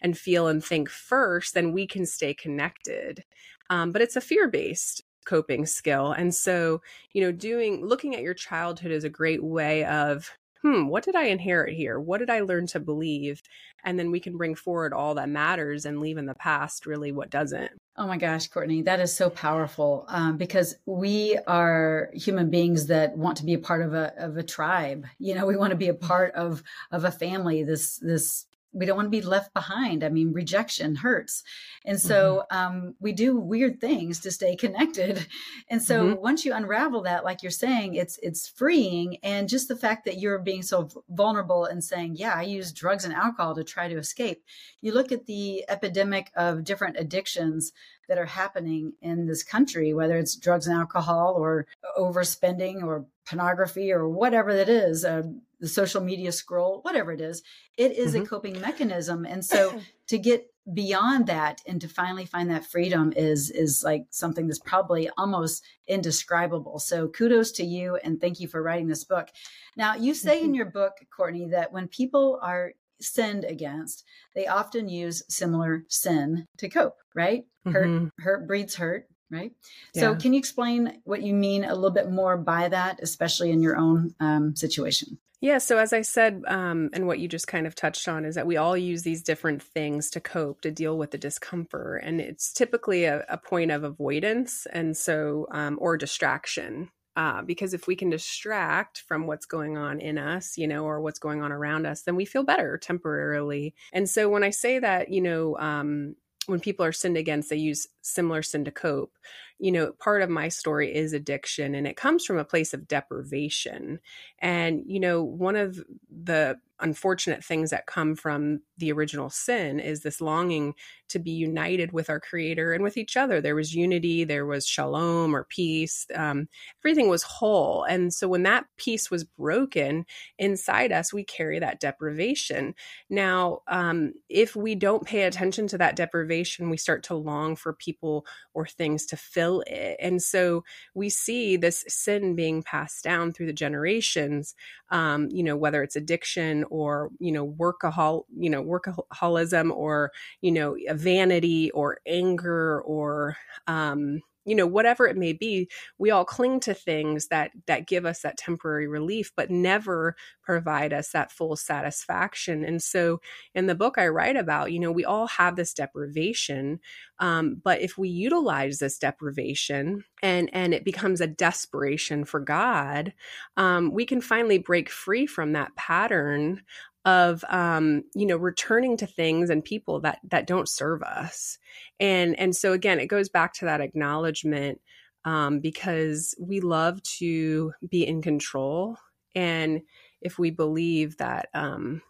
and 0.00 0.16
feel 0.16 0.48
and 0.48 0.64
think 0.64 0.88
first 0.88 1.52
then 1.54 1.72
we 1.72 1.86
can 1.86 2.06
stay 2.06 2.34
connected. 2.34 3.22
Um, 3.68 3.92
but 3.92 4.02
it's 4.02 4.16
a 4.16 4.20
fear 4.20 4.48
based 4.48 5.02
coping 5.26 5.66
skill. 5.66 6.12
And 6.12 6.34
so, 6.34 6.80
you 7.12 7.22
know, 7.22 7.32
doing 7.32 7.84
looking 7.84 8.14
at 8.14 8.22
your 8.22 8.34
childhood 8.34 8.92
is 8.92 9.04
a 9.04 9.10
great 9.10 9.42
way 9.42 9.84
of 9.84 10.30
hmm, 10.62 10.88
what 10.88 11.04
did 11.04 11.14
I 11.14 11.24
inherit 11.24 11.74
here? 11.76 12.00
What 12.00 12.18
did 12.18 12.30
I 12.30 12.40
learn 12.40 12.66
to 12.68 12.80
believe? 12.80 13.40
And 13.84 13.98
then 13.98 14.10
we 14.10 14.18
can 14.18 14.36
bring 14.36 14.56
forward 14.56 14.92
all 14.92 15.14
that 15.14 15.28
matters 15.28 15.86
and 15.86 16.00
leave 16.00 16.18
in 16.18 16.26
the 16.26 16.34
past 16.34 16.86
really 16.86 17.12
what 17.12 17.30
doesn't. 17.30 17.70
Oh 17.96 18.06
my 18.06 18.16
gosh, 18.16 18.48
Courtney, 18.48 18.82
that 18.82 18.98
is 18.98 19.16
so 19.16 19.30
powerful 19.30 20.06
um, 20.08 20.36
because 20.36 20.74
we 20.84 21.38
are 21.46 22.10
human 22.14 22.50
beings 22.50 22.86
that 22.86 23.16
want 23.16 23.36
to 23.38 23.44
be 23.44 23.54
a 23.54 23.58
part 23.58 23.82
of 23.82 23.94
a 23.94 24.12
of 24.18 24.36
a 24.36 24.42
tribe. 24.42 25.06
You 25.18 25.34
know, 25.34 25.46
we 25.46 25.56
want 25.56 25.70
to 25.70 25.76
be 25.76 25.88
a 25.88 25.94
part 25.94 26.34
of 26.34 26.62
of 26.90 27.04
a 27.04 27.12
family. 27.12 27.62
This 27.62 27.98
this 27.98 28.46
we 28.76 28.84
don't 28.84 28.96
want 28.96 29.06
to 29.06 29.10
be 29.10 29.22
left 29.22 29.54
behind. 29.54 30.04
I 30.04 30.10
mean, 30.10 30.32
rejection 30.32 30.96
hurts. 30.96 31.42
And 31.84 32.00
so 32.00 32.44
mm-hmm. 32.50 32.76
um, 32.76 32.94
we 33.00 33.12
do 33.12 33.36
weird 33.36 33.80
things 33.80 34.20
to 34.20 34.30
stay 34.30 34.56
connected. 34.56 35.26
And 35.68 35.82
so 35.82 36.04
mm-hmm. 36.04 36.22
once 36.22 36.44
you 36.44 36.52
unravel 36.52 37.02
that, 37.02 37.24
like 37.24 37.42
you're 37.42 37.50
saying, 37.50 37.94
it's 37.94 38.18
it's 38.22 38.48
freeing. 38.48 39.16
And 39.22 39.48
just 39.48 39.68
the 39.68 39.76
fact 39.76 40.04
that 40.04 40.18
you're 40.18 40.38
being 40.38 40.62
so 40.62 40.88
vulnerable 41.08 41.64
and 41.64 41.82
saying, 41.82 42.16
yeah, 42.16 42.34
I 42.34 42.42
use 42.42 42.72
drugs 42.72 43.04
and 43.04 43.12
alcohol 43.14 43.54
to 43.56 43.64
try 43.64 43.88
to 43.88 43.96
escape. 43.96 44.44
You 44.80 44.92
look 44.92 45.12
at 45.12 45.26
the 45.26 45.64
epidemic 45.68 46.30
of 46.36 46.64
different 46.64 46.96
addictions 46.98 47.72
that 48.08 48.18
are 48.18 48.26
happening 48.26 48.92
in 49.00 49.26
this 49.26 49.42
country, 49.42 49.92
whether 49.92 50.16
it's 50.16 50.36
drugs 50.36 50.66
and 50.66 50.76
alcohol 50.76 51.34
or 51.36 51.66
overspending 51.98 52.82
or 52.82 53.06
pornography 53.26 53.92
or 53.92 54.08
whatever 54.08 54.54
that 54.54 54.68
is, 54.68 55.04
uh, 55.04 55.22
the 55.60 55.68
social 55.68 56.02
media 56.02 56.32
scroll, 56.32 56.80
whatever 56.82 57.12
it 57.12 57.20
is, 57.20 57.42
it 57.76 57.92
is 57.92 58.14
mm-hmm. 58.14 58.22
a 58.24 58.26
coping 58.26 58.60
mechanism. 58.60 59.24
And 59.24 59.44
so 59.44 59.80
to 60.08 60.18
get 60.18 60.50
beyond 60.72 61.26
that 61.28 61.62
and 61.66 61.80
to 61.80 61.88
finally 61.88 62.26
find 62.26 62.50
that 62.50 62.66
freedom 62.66 63.12
is 63.14 63.50
is 63.50 63.84
like 63.84 64.04
something 64.10 64.48
that's 64.48 64.58
probably 64.58 65.08
almost 65.16 65.62
indescribable 65.86 66.80
so 66.80 67.06
kudos 67.06 67.52
to 67.52 67.64
you 67.64 67.96
and 68.02 68.20
thank 68.20 68.40
you 68.40 68.48
for 68.48 68.60
writing 68.60 68.88
this 68.88 69.04
book 69.04 69.28
now 69.76 69.94
you 69.94 70.12
say 70.12 70.40
in 70.40 70.46
mm-hmm. 70.46 70.54
your 70.54 70.66
book 70.66 70.94
courtney 71.16 71.46
that 71.50 71.72
when 71.72 71.86
people 71.86 72.40
are 72.42 72.72
sinned 73.00 73.44
against 73.44 74.04
they 74.34 74.46
often 74.46 74.88
use 74.88 75.22
similar 75.28 75.84
sin 75.88 76.46
to 76.58 76.68
cope 76.68 76.98
right 77.14 77.44
hurt 77.64 77.86
mm-hmm. 77.86 78.06
hurt 78.18 78.46
breeds 78.46 78.76
hurt 78.76 79.08
right 79.30 79.52
yeah. 79.94 80.00
so 80.00 80.14
can 80.14 80.32
you 80.32 80.38
explain 80.38 81.00
what 81.04 81.22
you 81.22 81.34
mean 81.34 81.64
a 81.64 81.74
little 81.74 81.90
bit 81.90 82.10
more 82.10 82.36
by 82.36 82.68
that 82.68 82.98
especially 83.02 83.50
in 83.50 83.62
your 83.62 83.76
own 83.76 84.14
um, 84.20 84.54
situation 84.54 85.18
yeah. 85.40 85.58
So, 85.58 85.76
as 85.78 85.92
I 85.92 86.02
said, 86.02 86.42
um, 86.48 86.90
and 86.92 87.06
what 87.06 87.18
you 87.18 87.28
just 87.28 87.46
kind 87.46 87.66
of 87.66 87.74
touched 87.74 88.08
on 88.08 88.24
is 88.24 88.36
that 88.36 88.46
we 88.46 88.56
all 88.56 88.76
use 88.76 89.02
these 89.02 89.22
different 89.22 89.62
things 89.62 90.10
to 90.10 90.20
cope, 90.20 90.62
to 90.62 90.70
deal 90.70 90.96
with 90.96 91.10
the 91.10 91.18
discomfort. 91.18 92.02
And 92.02 92.20
it's 92.20 92.52
typically 92.52 93.04
a, 93.04 93.24
a 93.28 93.36
point 93.36 93.70
of 93.70 93.84
avoidance 93.84 94.66
and 94.72 94.96
so, 94.96 95.46
um, 95.50 95.78
or 95.80 95.96
distraction. 95.98 96.88
Uh, 97.16 97.40
because 97.40 97.72
if 97.72 97.86
we 97.86 97.96
can 97.96 98.10
distract 98.10 99.00
from 99.00 99.26
what's 99.26 99.46
going 99.46 99.78
on 99.78 100.00
in 100.00 100.18
us, 100.18 100.58
you 100.58 100.68
know, 100.68 100.84
or 100.84 101.00
what's 101.00 101.18
going 101.18 101.42
on 101.42 101.50
around 101.50 101.86
us, 101.86 102.02
then 102.02 102.14
we 102.14 102.26
feel 102.26 102.42
better 102.42 102.76
temporarily. 102.76 103.74
And 103.92 104.08
so 104.08 104.28
when 104.28 104.44
I 104.44 104.50
say 104.50 104.78
that, 104.78 105.08
you 105.08 105.22
know, 105.22 105.56
um, 105.58 106.16
when 106.46 106.60
people 106.60 106.84
are 106.84 106.92
sinned 106.92 107.16
against, 107.16 107.48
they 107.50 107.56
use 107.56 107.88
similar 108.02 108.42
sin 108.42 108.64
to 108.66 108.70
cope. 108.70 109.16
You 109.58 109.72
know, 109.72 109.92
part 109.92 110.22
of 110.22 110.28
my 110.28 110.48
story 110.48 110.94
is 110.94 111.12
addiction, 111.12 111.74
and 111.74 111.86
it 111.86 111.96
comes 111.96 112.24
from 112.24 112.38
a 112.38 112.44
place 112.44 112.74
of 112.74 112.86
deprivation. 112.86 113.98
And, 114.38 114.82
you 114.86 115.00
know, 115.00 115.22
one 115.22 115.56
of 115.56 115.82
the 116.10 116.58
unfortunate 116.78 117.42
things 117.42 117.70
that 117.70 117.86
come 117.86 118.14
from 118.14 118.60
the 118.78 118.92
original 118.92 119.30
sin 119.30 119.80
is 119.80 120.02
this 120.02 120.20
longing 120.20 120.74
to 121.08 121.18
be 121.18 121.30
united 121.30 121.92
with 121.92 122.10
our 122.10 122.20
creator 122.20 122.72
and 122.72 122.82
with 122.82 122.96
each 122.96 123.16
other. 123.16 123.40
There 123.40 123.54
was 123.54 123.74
unity 123.74 124.24
there 124.24 124.46
was 124.46 124.66
shalom 124.66 125.34
or 125.34 125.44
peace 125.44 126.06
um, 126.14 126.48
everything 126.84 127.08
was 127.08 127.22
whole. 127.22 127.84
And 127.84 128.12
so 128.12 128.28
when 128.28 128.42
that 128.44 128.66
peace 128.76 129.10
was 129.10 129.24
broken 129.24 130.04
inside 130.38 130.92
us 130.92 131.12
we 131.12 131.24
carry 131.24 131.58
that 131.58 131.80
deprivation. 131.80 132.74
Now 133.08 133.60
um, 133.68 134.12
if 134.28 134.56
we 134.56 134.74
don't 134.74 135.06
pay 135.06 135.22
attention 135.22 135.68
to 135.68 135.78
that 135.78 135.96
deprivation 135.96 136.70
we 136.70 136.76
start 136.76 137.02
to 137.04 137.14
long 137.14 137.56
for 137.56 137.72
people 137.72 138.26
or 138.54 138.66
things 138.66 139.06
to 139.06 139.16
fill 139.16 139.62
it. 139.66 139.96
And 140.00 140.20
so 140.22 140.64
we 140.94 141.08
see 141.08 141.56
this 141.56 141.84
sin 141.88 142.34
being 142.34 142.62
passed 142.62 143.04
down 143.04 143.32
through 143.32 143.46
the 143.46 143.52
generations 143.52 144.54
um, 144.90 145.28
you 145.30 145.42
know 145.42 145.56
whether 145.56 145.82
it's 145.82 145.96
addiction 145.96 146.64
or 146.70 147.10
you 147.18 147.32
know 147.32 147.46
workahol 147.46 148.24
you 148.36 148.50
know 148.50 148.62
workaholism 148.66 149.70
or 149.70 150.12
you 150.40 150.52
know 150.52 150.76
vanity 150.94 151.70
or 151.70 151.98
anger 152.06 152.80
or 152.82 153.36
um, 153.66 154.20
you 154.46 154.54
know 154.54 154.66
whatever 154.66 155.06
it 155.06 155.16
may 155.16 155.32
be 155.32 155.68
we 155.98 156.10
all 156.10 156.24
cling 156.24 156.60
to 156.60 156.72
things 156.72 157.26
that 157.28 157.50
that 157.66 157.86
give 157.86 158.06
us 158.06 158.20
that 158.20 158.38
temporary 158.38 158.86
relief 158.86 159.32
but 159.36 159.50
never 159.50 160.16
provide 160.42 160.92
us 160.92 161.10
that 161.10 161.32
full 161.32 161.56
satisfaction. 161.56 162.64
And 162.64 162.80
so 162.80 163.20
in 163.54 163.66
the 163.66 163.74
book 163.74 163.98
i 163.98 164.06
write 164.06 164.36
about 164.36 164.72
you 164.72 164.78
know 164.78 164.92
we 164.92 165.04
all 165.04 165.26
have 165.26 165.56
this 165.56 165.74
deprivation 165.74 166.78
um, 167.18 167.60
but 167.62 167.80
if 167.80 167.98
we 167.98 168.08
utilize 168.08 168.78
this 168.78 168.98
deprivation 168.98 170.04
and 170.22 170.48
and 170.52 170.72
it 170.72 170.84
becomes 170.84 171.20
a 171.20 171.26
desperation 171.26 172.24
for 172.24 172.38
god 172.40 173.12
um, 173.56 173.90
we 173.92 174.06
can 174.06 174.20
finally 174.20 174.58
break 174.58 174.88
free 174.88 175.26
from 175.26 175.52
that 175.52 175.74
pattern 175.74 176.62
of 177.06 177.44
um, 177.50 178.04
you 178.14 178.26
know 178.26 178.36
returning 178.38 178.98
to 178.98 179.08
things 179.08 179.50
and 179.50 179.64
people 179.64 180.00
that 180.02 180.20
that 180.30 180.48
don't 180.48 180.68
serve 180.68 181.02
us. 181.04 181.58
And 182.00 182.38
and 182.38 182.56
so 182.56 182.74
again 182.74 183.00
it 183.00 183.08
goes 183.08 183.30
back 183.30 183.54
to 183.56 183.66
that 183.66 183.82
acknowledgement 183.82 184.82
um, 185.24 185.60
because 185.60 186.36
we 186.40 186.60
love 186.60 187.02
to 187.04 187.74
be 187.88 188.06
in 188.06 188.22
control. 188.22 188.98
And 189.36 189.82
if 190.22 190.38
we 190.38 190.50
believe 190.52 191.18
that 191.18 191.50
um, 191.54 192.02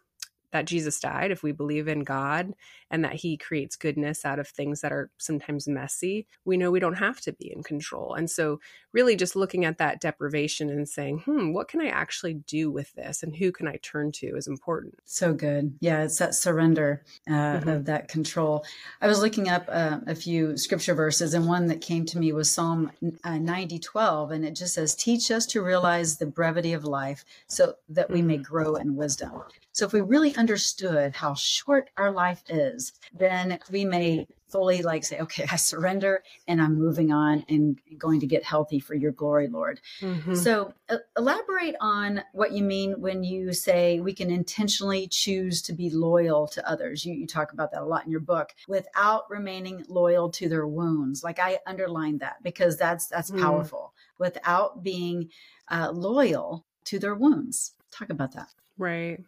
that 0.53 0.67
Jesus 0.67 1.01
died, 1.01 1.33
if 1.33 1.45
we 1.45 1.53
believe 1.53 1.89
in 1.89 2.01
God 2.05 2.55
and 2.91 3.05
that 3.05 3.15
He 3.15 3.37
creates 3.37 3.77
goodness 3.77 4.25
out 4.25 4.39
of 4.39 4.49
things 4.49 4.81
that 4.81 4.93
are 4.93 5.11
sometimes 5.19 5.69
messy, 5.69 6.27
we 6.45 6.57
know 6.57 6.71
we 6.71 6.81
don't 6.81 6.95
have 6.95 7.21
to 7.23 7.33
be 7.33 7.53
in 7.53 7.63
control. 7.63 8.15
And 8.15 8.31
so, 8.31 8.61
really, 8.93 9.17
just 9.17 9.37
looking 9.37 9.65
at 9.65 9.79
that 9.79 10.01
deprivation 10.01 10.71
and 10.71 10.89
saying, 10.89 11.19
hmm, 11.21 11.53
what 11.53 11.69
can 11.69 11.81
I 11.81 11.89
actually 11.89 12.35
do 12.47 12.71
with 12.71 12.93
this 12.95 13.23
and 13.23 13.37
who 13.37 13.53
can 13.53 13.69
I 13.69 13.77
turn 13.83 14.13
to 14.13 14.37
is 14.37 14.47
important. 14.47 14.95
So 15.05 15.33
good. 15.33 15.77
Yeah, 15.81 16.03
it's 16.03 16.19
that 16.19 16.35
surrender 16.35 17.05
uh, 17.29 17.33
mm-hmm. 17.33 17.69
of 17.69 17.85
that 17.87 18.09
control. 18.09 18.65
I 19.01 19.07
was 19.07 19.21
looking 19.21 19.49
up 19.49 19.69
uh, 19.69 19.99
a 20.07 20.15
few 20.15 20.57
scripture 20.57 20.95
verses, 20.95 21.35
and 21.35 21.47
one 21.47 21.67
that 21.67 21.81
came 21.81 22.05
to 22.07 22.19
me 22.19 22.33
was 22.33 22.51
Psalm 22.51 22.91
uh, 23.25 23.39
90 23.39 23.79
12, 23.79 24.31
and 24.31 24.45
it 24.45 24.55
just 24.55 24.75
says, 24.75 24.95
Teach 24.95 25.31
us 25.31 25.47
to 25.47 25.63
realize 25.63 26.17
the 26.17 26.27
brevity 26.27 26.73
of 26.73 26.85
life 26.85 27.25
so 27.47 27.75
that 27.89 28.11
we 28.11 28.23
may 28.23 28.35
mm-hmm. 28.35 28.43
grow 28.43 28.77
in 28.77 28.97
wisdom. 28.97 29.43
So 29.73 29.85
if 29.85 29.93
we 29.93 30.01
really 30.01 30.35
understood 30.37 31.15
how 31.15 31.35
short 31.35 31.91
our 31.99 32.11
life 32.11 32.43
is, 32.49 32.76
then 33.13 33.59
we 33.71 33.85
may 33.85 34.27
fully 34.49 34.83
like 34.83 35.05
say, 35.05 35.19
okay, 35.19 35.47
I 35.51 35.57
surrender 35.57 36.23
and 36.47 36.63
I'm 36.63 36.79
moving 36.79 37.13
on 37.13 37.45
and 37.49 37.79
going 37.99 38.21
to 38.21 38.27
get 38.27 38.45
healthy 38.45 38.79
for 38.79 38.95
your 38.95 39.13
glory, 39.13 39.49
Lord. 39.49 39.81
Mm-hmm. 40.01 40.35
So 40.35 40.73
uh, 40.89 40.99
elaborate 41.17 41.75
on 41.81 42.23
what 42.33 42.53
you 42.53 42.63
mean 42.63 43.01
when 43.01 43.25
you 43.25 43.53
say 43.53 44.01
we 44.01 44.15
can 44.15 44.31
intentionally 44.31 45.09
choose 45.09 45.63
to 45.63 45.73
be 45.73 45.91
loyal 45.91 46.47
to 46.49 46.69
others. 46.69 47.05
You, 47.05 47.15
you 47.15 47.27
talk 47.27 47.53
about 47.53 47.73
that 47.73 47.83
a 47.83 47.85
lot 47.85 48.05
in 48.05 48.11
your 48.11 48.21
book 48.21 48.55
without 48.69 49.29
remaining 49.31 49.85
loyal 49.89 50.31
to 50.31 50.49
their 50.49 50.67
wounds. 50.67 51.25
Like 51.25 51.39
I 51.41 51.59
underlined 51.67 52.21
that 52.21 52.43
because 52.43 52.77
that's, 52.77 53.09
that's 53.09 53.31
mm. 53.31 53.41
powerful 53.41 53.95
without 54.19 54.83
being 54.83 55.31
uh, 55.69 55.91
loyal 55.93 56.65
to 56.85 56.99
their 56.99 57.15
wounds. 57.15 57.75
Talk 57.91 58.11
about 58.11 58.33
that. 58.33 58.49
Right. 58.79 59.21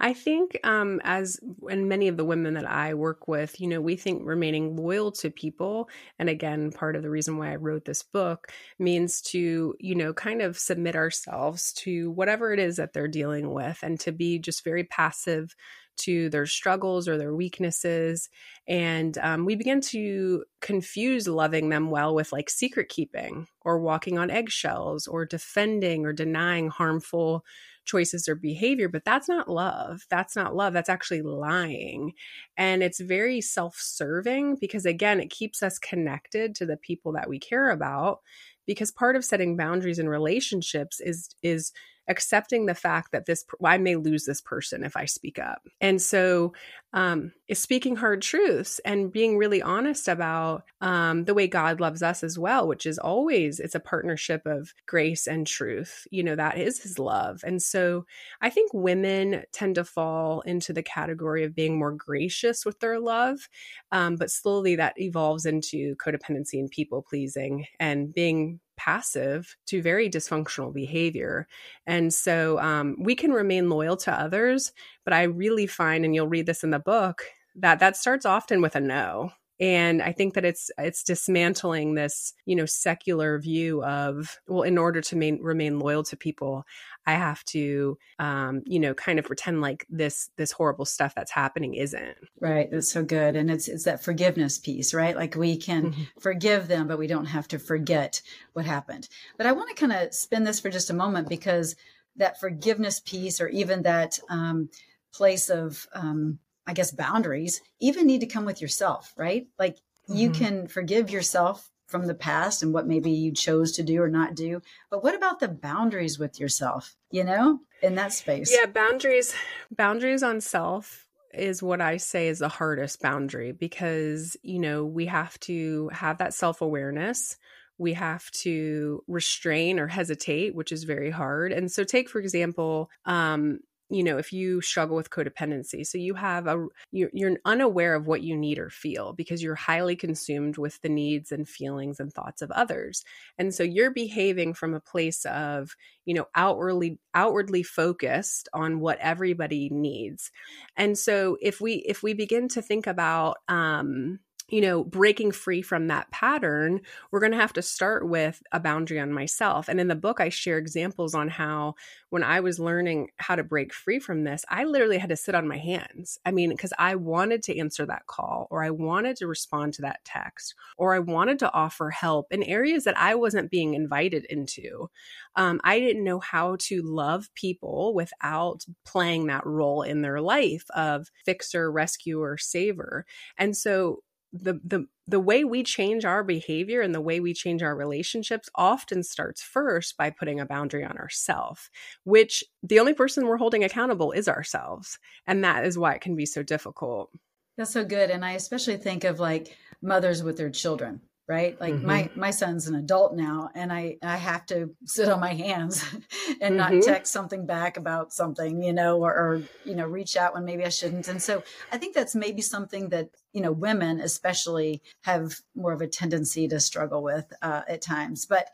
I 0.00 0.14
think, 0.14 0.58
um, 0.64 1.00
as 1.04 1.40
and 1.70 1.88
many 1.88 2.08
of 2.08 2.16
the 2.16 2.24
women 2.24 2.54
that 2.54 2.68
I 2.68 2.94
work 2.94 3.28
with, 3.28 3.60
you 3.60 3.68
know, 3.68 3.80
we 3.80 3.96
think 3.96 4.22
remaining 4.26 4.76
loyal 4.76 5.12
to 5.12 5.30
people, 5.30 5.88
and 6.18 6.28
again, 6.28 6.72
part 6.72 6.96
of 6.96 7.02
the 7.02 7.10
reason 7.10 7.38
why 7.38 7.52
I 7.52 7.56
wrote 7.56 7.84
this 7.84 8.02
book 8.02 8.48
means 8.78 9.22
to, 9.24 9.74
you 9.80 9.94
know, 9.94 10.12
kind 10.14 10.42
of 10.42 10.58
submit 10.58 10.96
ourselves 10.96 11.72
to 11.74 12.10
whatever 12.12 12.52
it 12.52 12.58
is 12.60 12.76
that 12.76 12.92
they're 12.94 13.08
dealing 13.08 13.52
with 13.52 13.78
and 13.82 14.00
to 14.00 14.12
be 14.12 14.38
just 14.38 14.64
very 14.64 14.84
passive 14.84 15.54
to 15.98 16.30
their 16.30 16.46
struggles 16.46 17.06
or 17.08 17.18
their 17.18 17.34
weaknesses. 17.34 18.28
And 18.66 19.18
um, 19.18 19.44
we 19.44 19.54
begin 19.54 19.80
to 19.82 20.44
confuse 20.62 21.28
loving 21.28 21.68
them 21.68 21.90
well 21.90 22.14
with 22.14 22.32
like 22.32 22.50
secret 22.50 22.88
keeping 22.88 23.48
or 23.62 23.80
walking 23.80 24.18
on 24.18 24.30
eggshells 24.30 25.06
or 25.06 25.26
defending 25.26 26.06
or 26.06 26.12
denying 26.12 26.68
harmful 26.68 27.44
choices 27.84 28.28
or 28.28 28.34
behavior, 28.34 28.88
but 28.88 29.04
that's 29.04 29.28
not 29.28 29.48
love. 29.48 30.02
That's 30.10 30.36
not 30.36 30.54
love. 30.54 30.72
That's 30.72 30.88
actually 30.88 31.22
lying. 31.22 32.12
And 32.56 32.82
it's 32.82 33.00
very 33.00 33.40
self 33.40 33.76
serving 33.78 34.56
because, 34.60 34.86
again, 34.86 35.20
it 35.20 35.30
keeps 35.30 35.62
us 35.62 35.78
connected 35.78 36.54
to 36.56 36.66
the 36.66 36.76
people 36.76 37.12
that 37.12 37.28
we 37.28 37.38
care 37.38 37.70
about. 37.70 38.20
Because 38.66 38.92
part 38.92 39.16
of 39.16 39.24
setting 39.24 39.56
boundaries 39.56 39.98
in 39.98 40.08
relationships 40.08 41.00
is, 41.00 41.34
is 41.42 41.72
accepting 42.10 42.66
the 42.66 42.74
fact 42.74 43.12
that 43.12 43.24
this 43.24 43.44
I 43.64 43.78
may 43.78 43.96
lose 43.96 44.24
this 44.24 44.40
person 44.40 44.84
if 44.84 44.96
I 44.96 45.06
speak 45.06 45.38
up. 45.38 45.62
And 45.80 46.02
so 46.02 46.52
um, 46.92 47.32
is 47.46 47.60
speaking 47.60 47.94
hard 47.94 48.20
truths 48.20 48.80
and 48.84 49.12
being 49.12 49.38
really 49.38 49.62
honest 49.62 50.08
about 50.08 50.64
um, 50.80 51.24
the 51.24 51.34
way 51.34 51.46
God 51.46 51.80
loves 51.80 52.02
us 52.02 52.24
as 52.24 52.36
well, 52.36 52.66
which 52.66 52.84
is 52.84 52.98
always 52.98 53.60
it's 53.60 53.76
a 53.76 53.80
partnership 53.80 54.42
of 54.44 54.74
grace 54.86 55.28
and 55.28 55.46
truth. 55.46 56.06
You 56.10 56.24
know 56.24 56.34
that 56.34 56.58
is 56.58 56.82
His 56.82 56.98
love, 56.98 57.42
and 57.44 57.62
so 57.62 58.06
I 58.40 58.50
think 58.50 58.74
women 58.74 59.44
tend 59.52 59.76
to 59.76 59.84
fall 59.84 60.40
into 60.40 60.72
the 60.72 60.82
category 60.82 61.44
of 61.44 61.54
being 61.54 61.78
more 61.78 61.92
gracious 61.92 62.64
with 62.66 62.80
their 62.80 62.98
love, 62.98 63.48
um, 63.92 64.16
but 64.16 64.30
slowly 64.30 64.74
that 64.76 65.00
evolves 65.00 65.46
into 65.46 65.94
codependency 65.96 66.54
and 66.54 66.70
people 66.70 67.02
pleasing 67.08 67.66
and 67.78 68.12
being 68.12 68.58
passive 68.84 69.56
to 69.66 69.82
very 69.82 70.08
dysfunctional 70.08 70.72
behavior. 70.72 71.46
And 71.86 72.14
so 72.14 72.58
um, 72.60 72.96
we 72.98 73.14
can 73.14 73.32
remain 73.32 73.68
loyal 73.68 73.96
to 73.98 74.12
others, 74.12 74.72
but 75.04 75.12
I 75.12 75.24
really 75.24 75.66
find, 75.66 76.04
and 76.04 76.14
you'll 76.14 76.34
read 76.36 76.46
this 76.46 76.64
in 76.64 76.70
the 76.70 76.78
book, 76.78 77.24
that 77.56 77.80
that 77.80 77.96
starts 77.96 78.24
often 78.24 78.62
with 78.62 78.76
a 78.76 78.80
no 78.80 79.32
And 79.60 80.00
I 80.00 80.12
think 80.12 80.32
that 80.34 80.44
it's 80.46 80.70
it's 80.78 81.04
dismantling 81.04 81.94
this, 81.94 82.32
you 82.46 82.56
know, 82.56 82.64
secular 82.64 83.38
view 83.38 83.84
of 83.84 84.38
well, 84.48 84.62
in 84.62 84.78
order 84.78 85.02
to 85.02 85.16
main, 85.16 85.38
remain 85.42 85.78
loyal 85.78 86.02
to 86.04 86.16
people, 86.16 86.64
I 87.06 87.14
have 87.14 87.42
to, 87.46 87.98
um, 88.18 88.62
you 88.66 88.78
know, 88.78 88.94
kind 88.94 89.18
of 89.18 89.24
pretend 89.24 89.60
like 89.60 89.86
this 89.88 90.30
this 90.36 90.52
horrible 90.52 90.84
stuff 90.84 91.14
that's 91.14 91.30
happening 91.30 91.74
isn't. 91.74 92.16
Right. 92.40 92.70
That's 92.70 92.92
so 92.92 93.02
good, 93.02 93.36
and 93.36 93.50
it's 93.50 93.68
it's 93.68 93.84
that 93.84 94.04
forgiveness 94.04 94.58
piece, 94.58 94.92
right? 94.92 95.16
Like 95.16 95.34
we 95.34 95.56
can 95.56 95.92
mm-hmm. 95.92 96.02
forgive 96.18 96.68
them, 96.68 96.86
but 96.86 96.98
we 96.98 97.06
don't 97.06 97.26
have 97.26 97.48
to 97.48 97.58
forget 97.58 98.22
what 98.52 98.64
happened. 98.64 99.08
But 99.36 99.46
I 99.46 99.52
want 99.52 99.68
to 99.70 99.74
kind 99.74 99.92
of 99.92 100.14
spin 100.14 100.44
this 100.44 100.60
for 100.60 100.70
just 100.70 100.90
a 100.90 100.94
moment 100.94 101.28
because 101.28 101.76
that 102.16 102.38
forgiveness 102.40 103.00
piece, 103.00 103.40
or 103.40 103.48
even 103.48 103.82
that 103.82 104.18
um, 104.28 104.68
place 105.12 105.48
of, 105.48 105.86
um, 105.94 106.38
I 106.66 106.74
guess, 106.74 106.90
boundaries, 106.90 107.62
even 107.80 108.06
need 108.06 108.20
to 108.20 108.26
come 108.26 108.44
with 108.44 108.60
yourself, 108.60 109.12
right? 109.16 109.46
Like 109.58 109.76
mm-hmm. 109.76 110.16
you 110.16 110.30
can 110.30 110.66
forgive 110.68 111.10
yourself 111.10 111.69
from 111.90 112.06
the 112.06 112.14
past 112.14 112.62
and 112.62 112.72
what 112.72 112.86
maybe 112.86 113.10
you 113.10 113.32
chose 113.32 113.72
to 113.72 113.82
do 113.82 114.00
or 114.00 114.08
not 114.08 114.34
do. 114.34 114.62
But 114.90 115.02
what 115.02 115.14
about 115.14 115.40
the 115.40 115.48
boundaries 115.48 116.18
with 116.18 116.38
yourself, 116.38 116.94
you 117.10 117.24
know, 117.24 117.60
in 117.82 117.96
that 117.96 118.12
space? 118.12 118.54
Yeah, 118.56 118.66
boundaries, 118.66 119.34
boundaries 119.70 120.22
on 120.22 120.40
self 120.40 121.06
is 121.34 121.62
what 121.62 121.80
I 121.80 121.96
say 121.96 122.28
is 122.28 122.38
the 122.38 122.48
hardest 122.48 123.00
boundary 123.00 123.52
because, 123.52 124.36
you 124.42 124.58
know, 124.58 124.84
we 124.84 125.06
have 125.06 125.38
to 125.40 125.88
have 125.92 126.18
that 126.18 126.34
self 126.34 126.60
awareness. 126.60 127.36
We 127.78 127.94
have 127.94 128.30
to 128.32 129.02
restrain 129.06 129.80
or 129.80 129.86
hesitate, 129.86 130.54
which 130.54 130.70
is 130.70 130.84
very 130.84 131.10
hard. 131.10 131.52
And 131.52 131.72
so, 131.72 131.82
take, 131.82 132.08
for 132.10 132.20
example, 132.20 132.90
um, 133.06 133.60
you 133.90 134.04
know 134.04 134.18
if 134.18 134.32
you 134.32 134.60
struggle 134.60 134.96
with 134.96 135.10
codependency 135.10 135.86
so 135.86 135.98
you 135.98 136.14
have 136.14 136.46
a 136.46 136.66
you're, 136.92 137.10
you're, 137.12 137.36
unaware 137.44 137.94
of 137.94 138.06
what 138.06 138.22
you 138.22 138.36
need 138.36 138.58
or 138.58 138.70
feel 138.70 139.12
because 139.12 139.42
you're 139.42 139.54
highly 139.54 139.96
consumed 139.96 140.58
with 140.58 140.80
the 140.82 140.88
needs 140.88 141.32
and 141.32 141.48
feelings 141.48 142.00
and 142.00 142.12
thoughts 142.12 142.42
of 142.42 142.50
others. 142.50 143.04
And 143.38 143.54
so 143.54 143.62
you're 143.62 143.90
behaving 143.90 144.54
from 144.54 144.74
a 144.74 144.80
place 144.80 145.24
of 145.24 145.74
you 146.04 146.14
know 146.14 146.26
outwardly 146.34 146.98
outwardly 147.14 147.62
focused 147.62 148.48
on 148.52 148.80
what 148.80 148.98
everybody 149.00 149.68
needs. 149.70 150.30
And 150.76 150.96
so 150.96 151.36
if 151.40 151.60
we 151.60 151.74
if 151.74 152.02
we 152.02 152.14
begin 152.14 152.48
to 152.48 152.62
think 152.62 152.86
about 152.86 153.38
um 153.48 154.20
you 154.50 154.60
know, 154.60 154.82
breaking 154.82 155.32
free 155.32 155.62
from 155.62 155.86
that 155.86 156.10
pattern, 156.10 156.80
we're 157.10 157.20
going 157.20 157.32
to 157.32 157.38
have 157.38 157.52
to 157.52 157.62
start 157.62 158.08
with 158.08 158.42
a 158.52 158.58
boundary 158.60 158.98
on 158.98 159.12
myself. 159.12 159.68
And 159.68 159.80
in 159.80 159.88
the 159.88 159.94
book, 159.94 160.20
I 160.20 160.28
share 160.28 160.58
examples 160.58 161.14
on 161.14 161.28
how 161.28 161.74
when 162.10 162.24
I 162.24 162.40
was 162.40 162.58
learning 162.58 163.10
how 163.18 163.36
to 163.36 163.44
break 163.44 163.72
free 163.72 164.00
from 164.00 164.24
this, 164.24 164.44
I 164.48 164.64
literally 164.64 164.98
had 164.98 165.10
to 165.10 165.16
sit 165.16 165.36
on 165.36 165.46
my 165.46 165.58
hands. 165.58 166.18
I 166.26 166.32
mean, 166.32 166.50
because 166.50 166.72
I 166.78 166.96
wanted 166.96 167.44
to 167.44 167.58
answer 167.58 167.86
that 167.86 168.06
call, 168.06 168.48
or 168.50 168.64
I 168.64 168.70
wanted 168.70 169.16
to 169.16 169.28
respond 169.28 169.74
to 169.74 169.82
that 169.82 170.04
text, 170.04 170.54
or 170.76 170.94
I 170.94 170.98
wanted 170.98 171.38
to 171.40 171.52
offer 171.52 171.90
help 171.90 172.26
in 172.32 172.42
areas 172.42 172.84
that 172.84 172.98
I 172.98 173.14
wasn't 173.14 173.50
being 173.50 173.74
invited 173.74 174.24
into. 174.24 174.90
Um, 175.36 175.60
I 175.62 175.78
didn't 175.78 176.04
know 176.04 176.18
how 176.18 176.56
to 176.60 176.82
love 176.82 177.32
people 177.34 177.94
without 177.94 178.64
playing 178.84 179.28
that 179.28 179.46
role 179.46 179.82
in 179.82 180.02
their 180.02 180.20
life 180.20 180.64
of 180.74 181.08
fixer, 181.24 181.70
rescuer, 181.70 182.36
saver. 182.36 183.06
And 183.38 183.56
so 183.56 184.02
the 184.32 184.60
the 184.64 184.86
the 185.06 185.20
way 185.20 185.42
we 185.42 185.64
change 185.64 186.04
our 186.04 186.22
behavior 186.22 186.80
and 186.80 186.94
the 186.94 187.00
way 187.00 187.18
we 187.18 187.34
change 187.34 187.62
our 187.62 187.74
relationships 187.74 188.48
often 188.54 189.02
starts 189.02 189.42
first 189.42 189.96
by 189.96 190.08
putting 190.08 190.38
a 190.38 190.46
boundary 190.46 190.84
on 190.84 190.96
ourselves 190.96 191.68
which 192.04 192.44
the 192.62 192.78
only 192.78 192.94
person 192.94 193.26
we're 193.26 193.36
holding 193.36 193.64
accountable 193.64 194.12
is 194.12 194.28
ourselves. 194.28 194.98
And 195.26 195.44
that 195.44 195.64
is 195.64 195.78
why 195.78 195.94
it 195.94 196.00
can 196.00 196.16
be 196.16 196.26
so 196.26 196.42
difficult. 196.42 197.10
That's 197.56 197.72
so 197.72 197.84
good. 197.84 198.10
And 198.10 198.24
i 198.24 198.32
especially 198.32 198.76
think 198.76 199.04
of 199.04 199.20
like 199.20 199.56
mothers 199.82 200.22
with 200.22 200.36
their 200.36 200.50
children 200.50 201.00
right 201.30 201.60
like 201.60 201.74
mm-hmm. 201.74 201.86
my 201.86 202.10
my 202.16 202.30
son's 202.32 202.66
an 202.66 202.74
adult 202.74 203.14
now 203.14 203.48
and 203.54 203.72
i 203.72 203.96
i 204.02 204.16
have 204.16 204.44
to 204.44 204.68
sit 204.84 205.08
on 205.08 205.20
my 205.20 205.32
hands 205.32 205.84
and 206.40 206.58
mm-hmm. 206.58 206.74
not 206.74 206.82
text 206.82 207.12
something 207.12 207.46
back 207.46 207.76
about 207.76 208.12
something 208.12 208.60
you 208.60 208.72
know 208.72 208.98
or, 208.98 209.12
or, 209.12 209.42
you 209.64 209.76
know 209.76 209.86
reach 209.86 210.16
out 210.16 210.34
when 210.34 210.44
maybe 210.44 210.64
i 210.64 210.68
shouldn't 210.68 211.06
and 211.06 211.22
so 211.22 211.40
i 211.70 211.78
think 211.78 211.94
that's 211.94 212.16
maybe 212.16 212.42
something 212.42 212.88
that 212.88 213.10
you 213.32 213.40
know 213.40 213.52
women 213.52 214.00
especially 214.00 214.82
have 215.02 215.36
more 215.54 215.72
of 215.72 215.80
a 215.80 215.86
tendency 215.86 216.48
to 216.48 216.58
struggle 216.58 217.00
with 217.00 217.32
uh, 217.42 217.62
at 217.68 217.80
times 217.80 218.26
but 218.26 218.48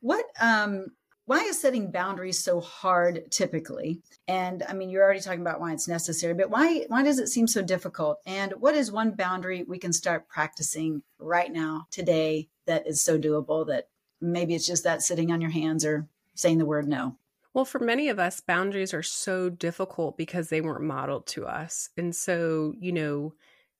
what 0.00 0.24
um 0.40 0.86
why 1.32 1.44
is 1.44 1.58
setting 1.58 1.90
boundaries 1.90 2.38
so 2.38 2.60
hard 2.60 3.30
typically? 3.30 4.02
And 4.28 4.62
i 4.68 4.74
mean 4.74 4.90
you're 4.90 5.02
already 5.02 5.20
talking 5.20 5.40
about 5.40 5.60
why 5.60 5.72
it's 5.72 5.88
necessary 5.88 6.34
but 6.34 6.50
why 6.50 6.84
why 6.88 7.02
does 7.02 7.18
it 7.18 7.28
seem 7.28 7.46
so 7.46 7.62
difficult? 7.62 8.18
And 8.26 8.52
what 8.58 8.74
is 8.74 8.92
one 8.92 9.12
boundary 9.12 9.62
we 9.62 9.78
can 9.78 9.94
start 9.94 10.28
practicing 10.28 11.02
right 11.18 11.50
now 11.50 11.86
today 11.90 12.48
that 12.66 12.86
is 12.86 13.00
so 13.00 13.18
doable 13.18 13.66
that 13.68 13.88
maybe 14.20 14.54
it's 14.54 14.66
just 14.66 14.84
that 14.84 15.00
sitting 15.00 15.32
on 15.32 15.40
your 15.40 15.50
hands 15.50 15.86
or 15.86 16.06
saying 16.34 16.58
the 16.58 16.66
word 16.66 16.86
no? 16.86 17.16
Well, 17.54 17.64
for 17.64 17.78
many 17.78 18.10
of 18.10 18.18
us, 18.18 18.40
boundaries 18.40 18.92
are 18.92 19.02
so 19.02 19.48
difficult 19.48 20.18
because 20.18 20.48
they 20.50 20.60
weren't 20.60 20.84
modeled 20.84 21.26
to 21.28 21.46
us. 21.46 21.88
And 21.96 22.14
so, 22.14 22.74
you 22.78 22.92
know, 22.92 23.34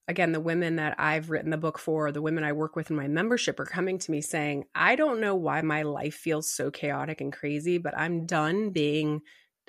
again, 0.09 0.33
the 0.33 0.41
women 0.41 0.77
that 0.77 0.99
I've 0.99 1.31
written 1.31 1.51
the 1.51 1.57
book 1.57 1.79
for, 1.79 2.11
the 2.11 2.23
women 2.23 2.45
I 2.45 2.53
work 2.53 2.77
with 2.77 2.91
in 2.91 2.97
my 2.97 3.09
membership 3.09 3.61
are 3.61 3.65
coming 3.65 3.99
to 3.99 4.11
me 4.11 4.21
saying, 4.21 4.65
I 4.75 4.97
don't 4.97 5.21
know 5.21 5.35
why 5.35 5.62
my 5.62 5.83
life 5.83 6.15
feels 6.15 6.53
so 6.53 6.71
chaotic 6.71 7.21
and 7.21 7.33
crazy, 7.33 7.79
but 7.79 7.97
I'm 7.97 8.27
done 8.27 8.71
being 8.71 9.23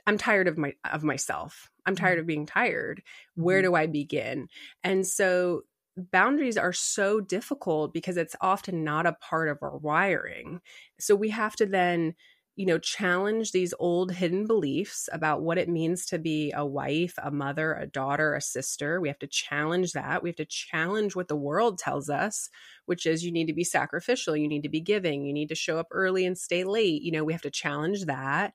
I'm 0.05 0.17
tired 0.17 0.47
of 0.47 0.57
my 0.57 0.73
of 0.91 1.03
myself. 1.03 1.69
I'm 1.85 1.95
tired 1.95 2.13
mm-hmm. 2.13 2.21
of 2.21 2.27
being 2.27 2.45
tired. 2.45 3.03
Where 3.35 3.61
mm-hmm. 3.61 3.71
do 3.71 3.75
I 3.75 3.87
begin? 3.87 4.47
And 4.83 5.05
so 5.05 5.61
boundaries 5.95 6.57
are 6.57 6.73
so 6.73 7.21
difficult 7.21 7.93
because 7.93 8.17
it's 8.17 8.35
often 8.41 8.83
not 8.83 9.05
a 9.05 9.13
part 9.13 9.49
of 9.49 9.59
our 9.61 9.77
wiring. 9.77 10.59
So 10.99 11.15
we 11.15 11.29
have 11.29 11.55
to 11.57 11.65
then 11.65 12.15
you 12.55 12.67
know, 12.67 12.77
challenge 12.77 13.51
these 13.51 13.73
old 13.79 14.11
hidden 14.11 14.45
beliefs 14.45 15.09
about 15.11 15.41
what 15.41 15.57
it 15.57 15.67
means 15.67 16.05
to 16.05 16.19
be 16.19 16.53
a 16.55 16.65
wife, 16.65 17.15
a 17.23 17.31
mother, 17.31 17.73
a 17.73 17.87
daughter, 17.87 18.35
a 18.35 18.41
sister. 18.41 19.01
We 19.01 19.07
have 19.07 19.17
to 19.19 19.27
challenge 19.27 19.93
that. 19.93 20.21
We 20.21 20.29
have 20.29 20.35
to 20.35 20.45
challenge 20.45 21.15
what 21.15 21.27
the 21.27 21.35
world 21.35 21.79
tells 21.79 22.11
us, 22.11 22.49
which 22.85 23.07
is 23.07 23.25
you 23.25 23.31
need 23.31 23.47
to 23.47 23.53
be 23.53 23.63
sacrificial, 23.63 24.37
you 24.37 24.47
need 24.47 24.63
to 24.63 24.69
be 24.69 24.81
giving, 24.81 25.25
you 25.25 25.33
need 25.33 25.49
to 25.49 25.55
show 25.55 25.79
up 25.79 25.87
early 25.89 26.25
and 26.25 26.37
stay 26.37 26.63
late. 26.63 27.01
You 27.01 27.11
know, 27.11 27.23
we 27.23 27.33
have 27.33 27.41
to 27.41 27.51
challenge 27.51 28.05
that. 28.05 28.53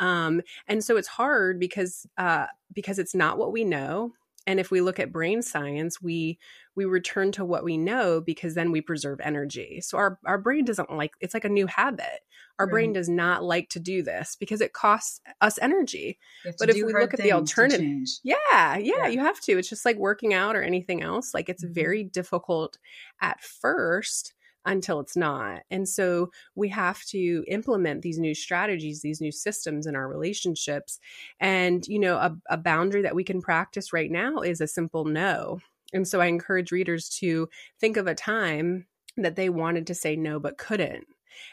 Um, 0.00 0.42
and 0.66 0.82
so 0.82 0.96
it's 0.96 1.08
hard 1.08 1.60
because 1.60 2.06
uh, 2.18 2.46
because 2.72 2.98
it's 2.98 3.14
not 3.14 3.38
what 3.38 3.52
we 3.52 3.64
know 3.64 4.12
and 4.46 4.60
if 4.60 4.70
we 4.70 4.80
look 4.80 4.98
at 4.98 5.12
brain 5.12 5.42
science 5.42 6.00
we 6.00 6.38
we 6.74 6.84
return 6.84 7.32
to 7.32 7.44
what 7.44 7.64
we 7.64 7.76
know 7.76 8.20
because 8.20 8.54
then 8.54 8.70
we 8.70 8.80
preserve 8.80 9.20
energy 9.20 9.80
so 9.80 9.98
our 9.98 10.18
our 10.24 10.38
brain 10.38 10.64
doesn't 10.64 10.92
like 10.92 11.12
it's 11.20 11.34
like 11.34 11.44
a 11.44 11.48
new 11.48 11.66
habit 11.66 12.20
our 12.58 12.66
right. 12.66 12.72
brain 12.72 12.92
does 12.92 13.08
not 13.08 13.42
like 13.42 13.68
to 13.68 13.80
do 13.80 14.02
this 14.02 14.36
because 14.38 14.60
it 14.60 14.72
costs 14.72 15.20
us 15.40 15.58
energy 15.60 16.18
but 16.58 16.70
if 16.70 16.76
we 16.76 16.92
look 16.92 17.14
at 17.14 17.20
the 17.20 17.32
alternative 17.32 17.86
yeah, 18.22 18.76
yeah, 18.76 18.78
yeah 18.78 19.06
you 19.06 19.18
have 19.18 19.40
to 19.40 19.58
it's 19.58 19.68
just 19.68 19.84
like 19.84 19.96
working 19.96 20.34
out 20.34 20.56
or 20.56 20.62
anything 20.62 21.02
else 21.02 21.34
like 21.34 21.48
it's 21.48 21.64
mm-hmm. 21.64 21.74
very 21.74 22.04
difficult 22.04 22.78
at 23.20 23.40
first 23.40 24.34
until 24.66 25.00
it's 25.00 25.16
not. 25.16 25.62
And 25.70 25.88
so 25.88 26.30
we 26.54 26.68
have 26.70 27.02
to 27.06 27.44
implement 27.48 28.02
these 28.02 28.18
new 28.18 28.34
strategies, 28.34 29.00
these 29.00 29.20
new 29.20 29.32
systems 29.32 29.86
in 29.86 29.94
our 29.94 30.08
relationships. 30.08 30.98
And, 31.40 31.86
you 31.86 32.00
know, 32.00 32.16
a, 32.16 32.36
a 32.50 32.56
boundary 32.56 33.02
that 33.02 33.14
we 33.14 33.24
can 33.24 33.40
practice 33.40 33.92
right 33.92 34.10
now 34.10 34.38
is 34.40 34.60
a 34.60 34.66
simple 34.66 35.04
no. 35.04 35.60
And 35.92 36.06
so 36.06 36.20
I 36.20 36.26
encourage 36.26 36.72
readers 36.72 37.08
to 37.20 37.48
think 37.80 37.96
of 37.96 38.08
a 38.08 38.14
time 38.14 38.86
that 39.16 39.36
they 39.36 39.48
wanted 39.48 39.86
to 39.86 39.94
say 39.94 40.16
no 40.16 40.40
but 40.40 40.58
couldn't. 40.58 41.06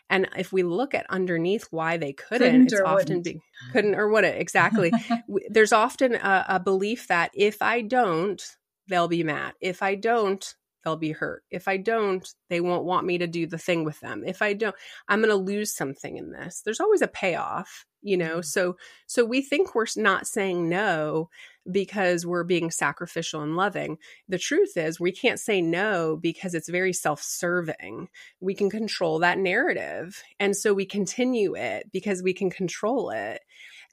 And 0.09 0.27
if 0.37 0.51
we 0.51 0.63
look 0.63 0.93
at 0.93 1.05
underneath 1.09 1.67
why 1.71 1.97
they 1.97 2.13
couldn't, 2.13 2.47
couldn't 2.47 2.73
it's 2.73 2.81
often 2.81 3.21
be, 3.21 3.41
couldn't 3.71 3.95
or 3.95 4.09
wouldn't 4.09 4.39
exactly. 4.39 4.91
There's 5.49 5.73
often 5.73 6.15
a, 6.15 6.45
a 6.49 6.59
belief 6.59 7.07
that 7.07 7.31
if 7.33 7.61
I 7.61 7.81
don't, 7.81 8.41
they'll 8.87 9.07
be 9.07 9.23
mad. 9.23 9.53
If 9.61 9.81
I 9.81 9.95
don't, 9.95 10.53
they'll 10.83 10.95
be 10.95 11.11
hurt. 11.11 11.43
If 11.49 11.67
I 11.67 11.77
don't, 11.77 12.27
they 12.49 12.61
won't 12.61 12.85
want 12.85 13.05
me 13.05 13.17
to 13.17 13.27
do 13.27 13.47
the 13.47 13.57
thing 13.57 13.83
with 13.83 13.99
them. 13.99 14.23
If 14.25 14.41
I 14.41 14.53
don't, 14.53 14.75
I'm 15.07 15.19
going 15.19 15.29
to 15.29 15.35
lose 15.35 15.73
something 15.73 16.17
in 16.17 16.31
this. 16.31 16.61
There's 16.61 16.79
always 16.79 17.01
a 17.01 17.07
payoff, 17.07 17.85
you 18.01 18.17
know. 18.17 18.37
Mm-hmm. 18.37 18.41
So 18.41 18.77
so 19.07 19.25
we 19.25 19.41
think 19.41 19.75
we're 19.75 19.85
not 19.95 20.27
saying 20.27 20.69
no 20.69 21.29
because 21.71 22.25
we're 22.25 22.43
being 22.43 22.71
sacrificial 22.71 23.41
and 23.41 23.55
loving. 23.55 23.97
The 24.27 24.37
truth 24.37 24.75
is, 24.75 24.99
we 24.99 25.13
can't 25.13 25.39
say 25.39 25.61
no 25.61 26.17
because 26.17 26.53
it's 26.53 26.67
very 26.67 26.91
self-serving. 26.91 28.09
We 28.41 28.53
can 28.53 28.69
control 28.69 29.19
that 29.19 29.39
narrative. 29.39 30.21
And 30.39 30.57
so 30.57 30.73
we 30.73 30.85
continue 30.85 31.55
it 31.55 31.89
because 31.93 32.21
we 32.21 32.33
can 32.33 32.49
control 32.49 33.11
it 33.11 33.41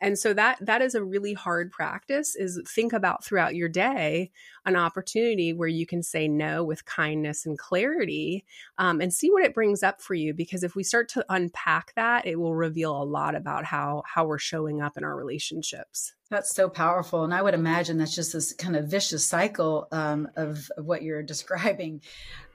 and 0.01 0.19
so 0.19 0.33
that 0.33 0.59
that 0.61 0.83
is 0.83 0.95
a 0.95 1.05
really 1.05 1.35
hard 1.35 1.71
practice 1.71 2.35
is 2.37 2.61
think 2.67 2.93
about 2.93 3.25
throughout 3.25 3.55
your 3.55 3.69
day 3.69 4.31
an 4.65 4.77
opportunity 4.77 5.53
where 5.53 5.69
you 5.69 5.87
can 5.87 6.03
say 6.03 6.29
no 6.29 6.65
with 6.65 6.85
kindness 6.85 7.47
and 7.47 7.59
clarity 7.59 8.45
um, 8.79 9.01
and 9.01 9.13
see 9.13 9.31
what 9.31 9.45
it 9.45 9.55
brings 9.55 9.83
up 9.83 10.01
for 10.01 10.15
you 10.15 10.33
because 10.33 10.63
if 10.63 10.75
we 10.75 10.83
start 10.83 11.09
to 11.09 11.25
unpack 11.29 11.93
that 11.97 12.27
it 12.27 12.39
will 12.39 12.55
reveal 12.55 13.03
a 13.03 13.05
lot 13.05 13.35
about 13.35 13.65
how 13.65 14.03
how 14.07 14.25
we're 14.25 14.39
showing 14.39 14.81
up 14.81 14.97
in 14.97 15.05
our 15.05 15.17
relationships 15.17 16.15
That's 16.31 16.55
so 16.55 16.69
powerful. 16.69 17.25
And 17.25 17.35
I 17.35 17.43
would 17.43 17.55
imagine 17.55 17.99
that's 17.99 18.15
just 18.15 18.33
this 18.33 18.53
kind 18.53 18.77
of 18.77 18.87
vicious 18.87 19.27
cycle 19.27 19.89
um, 19.91 20.29
of, 20.37 20.71
of, 20.77 20.87
what 20.87 21.03
you're 21.03 21.23
describing. 21.25 22.03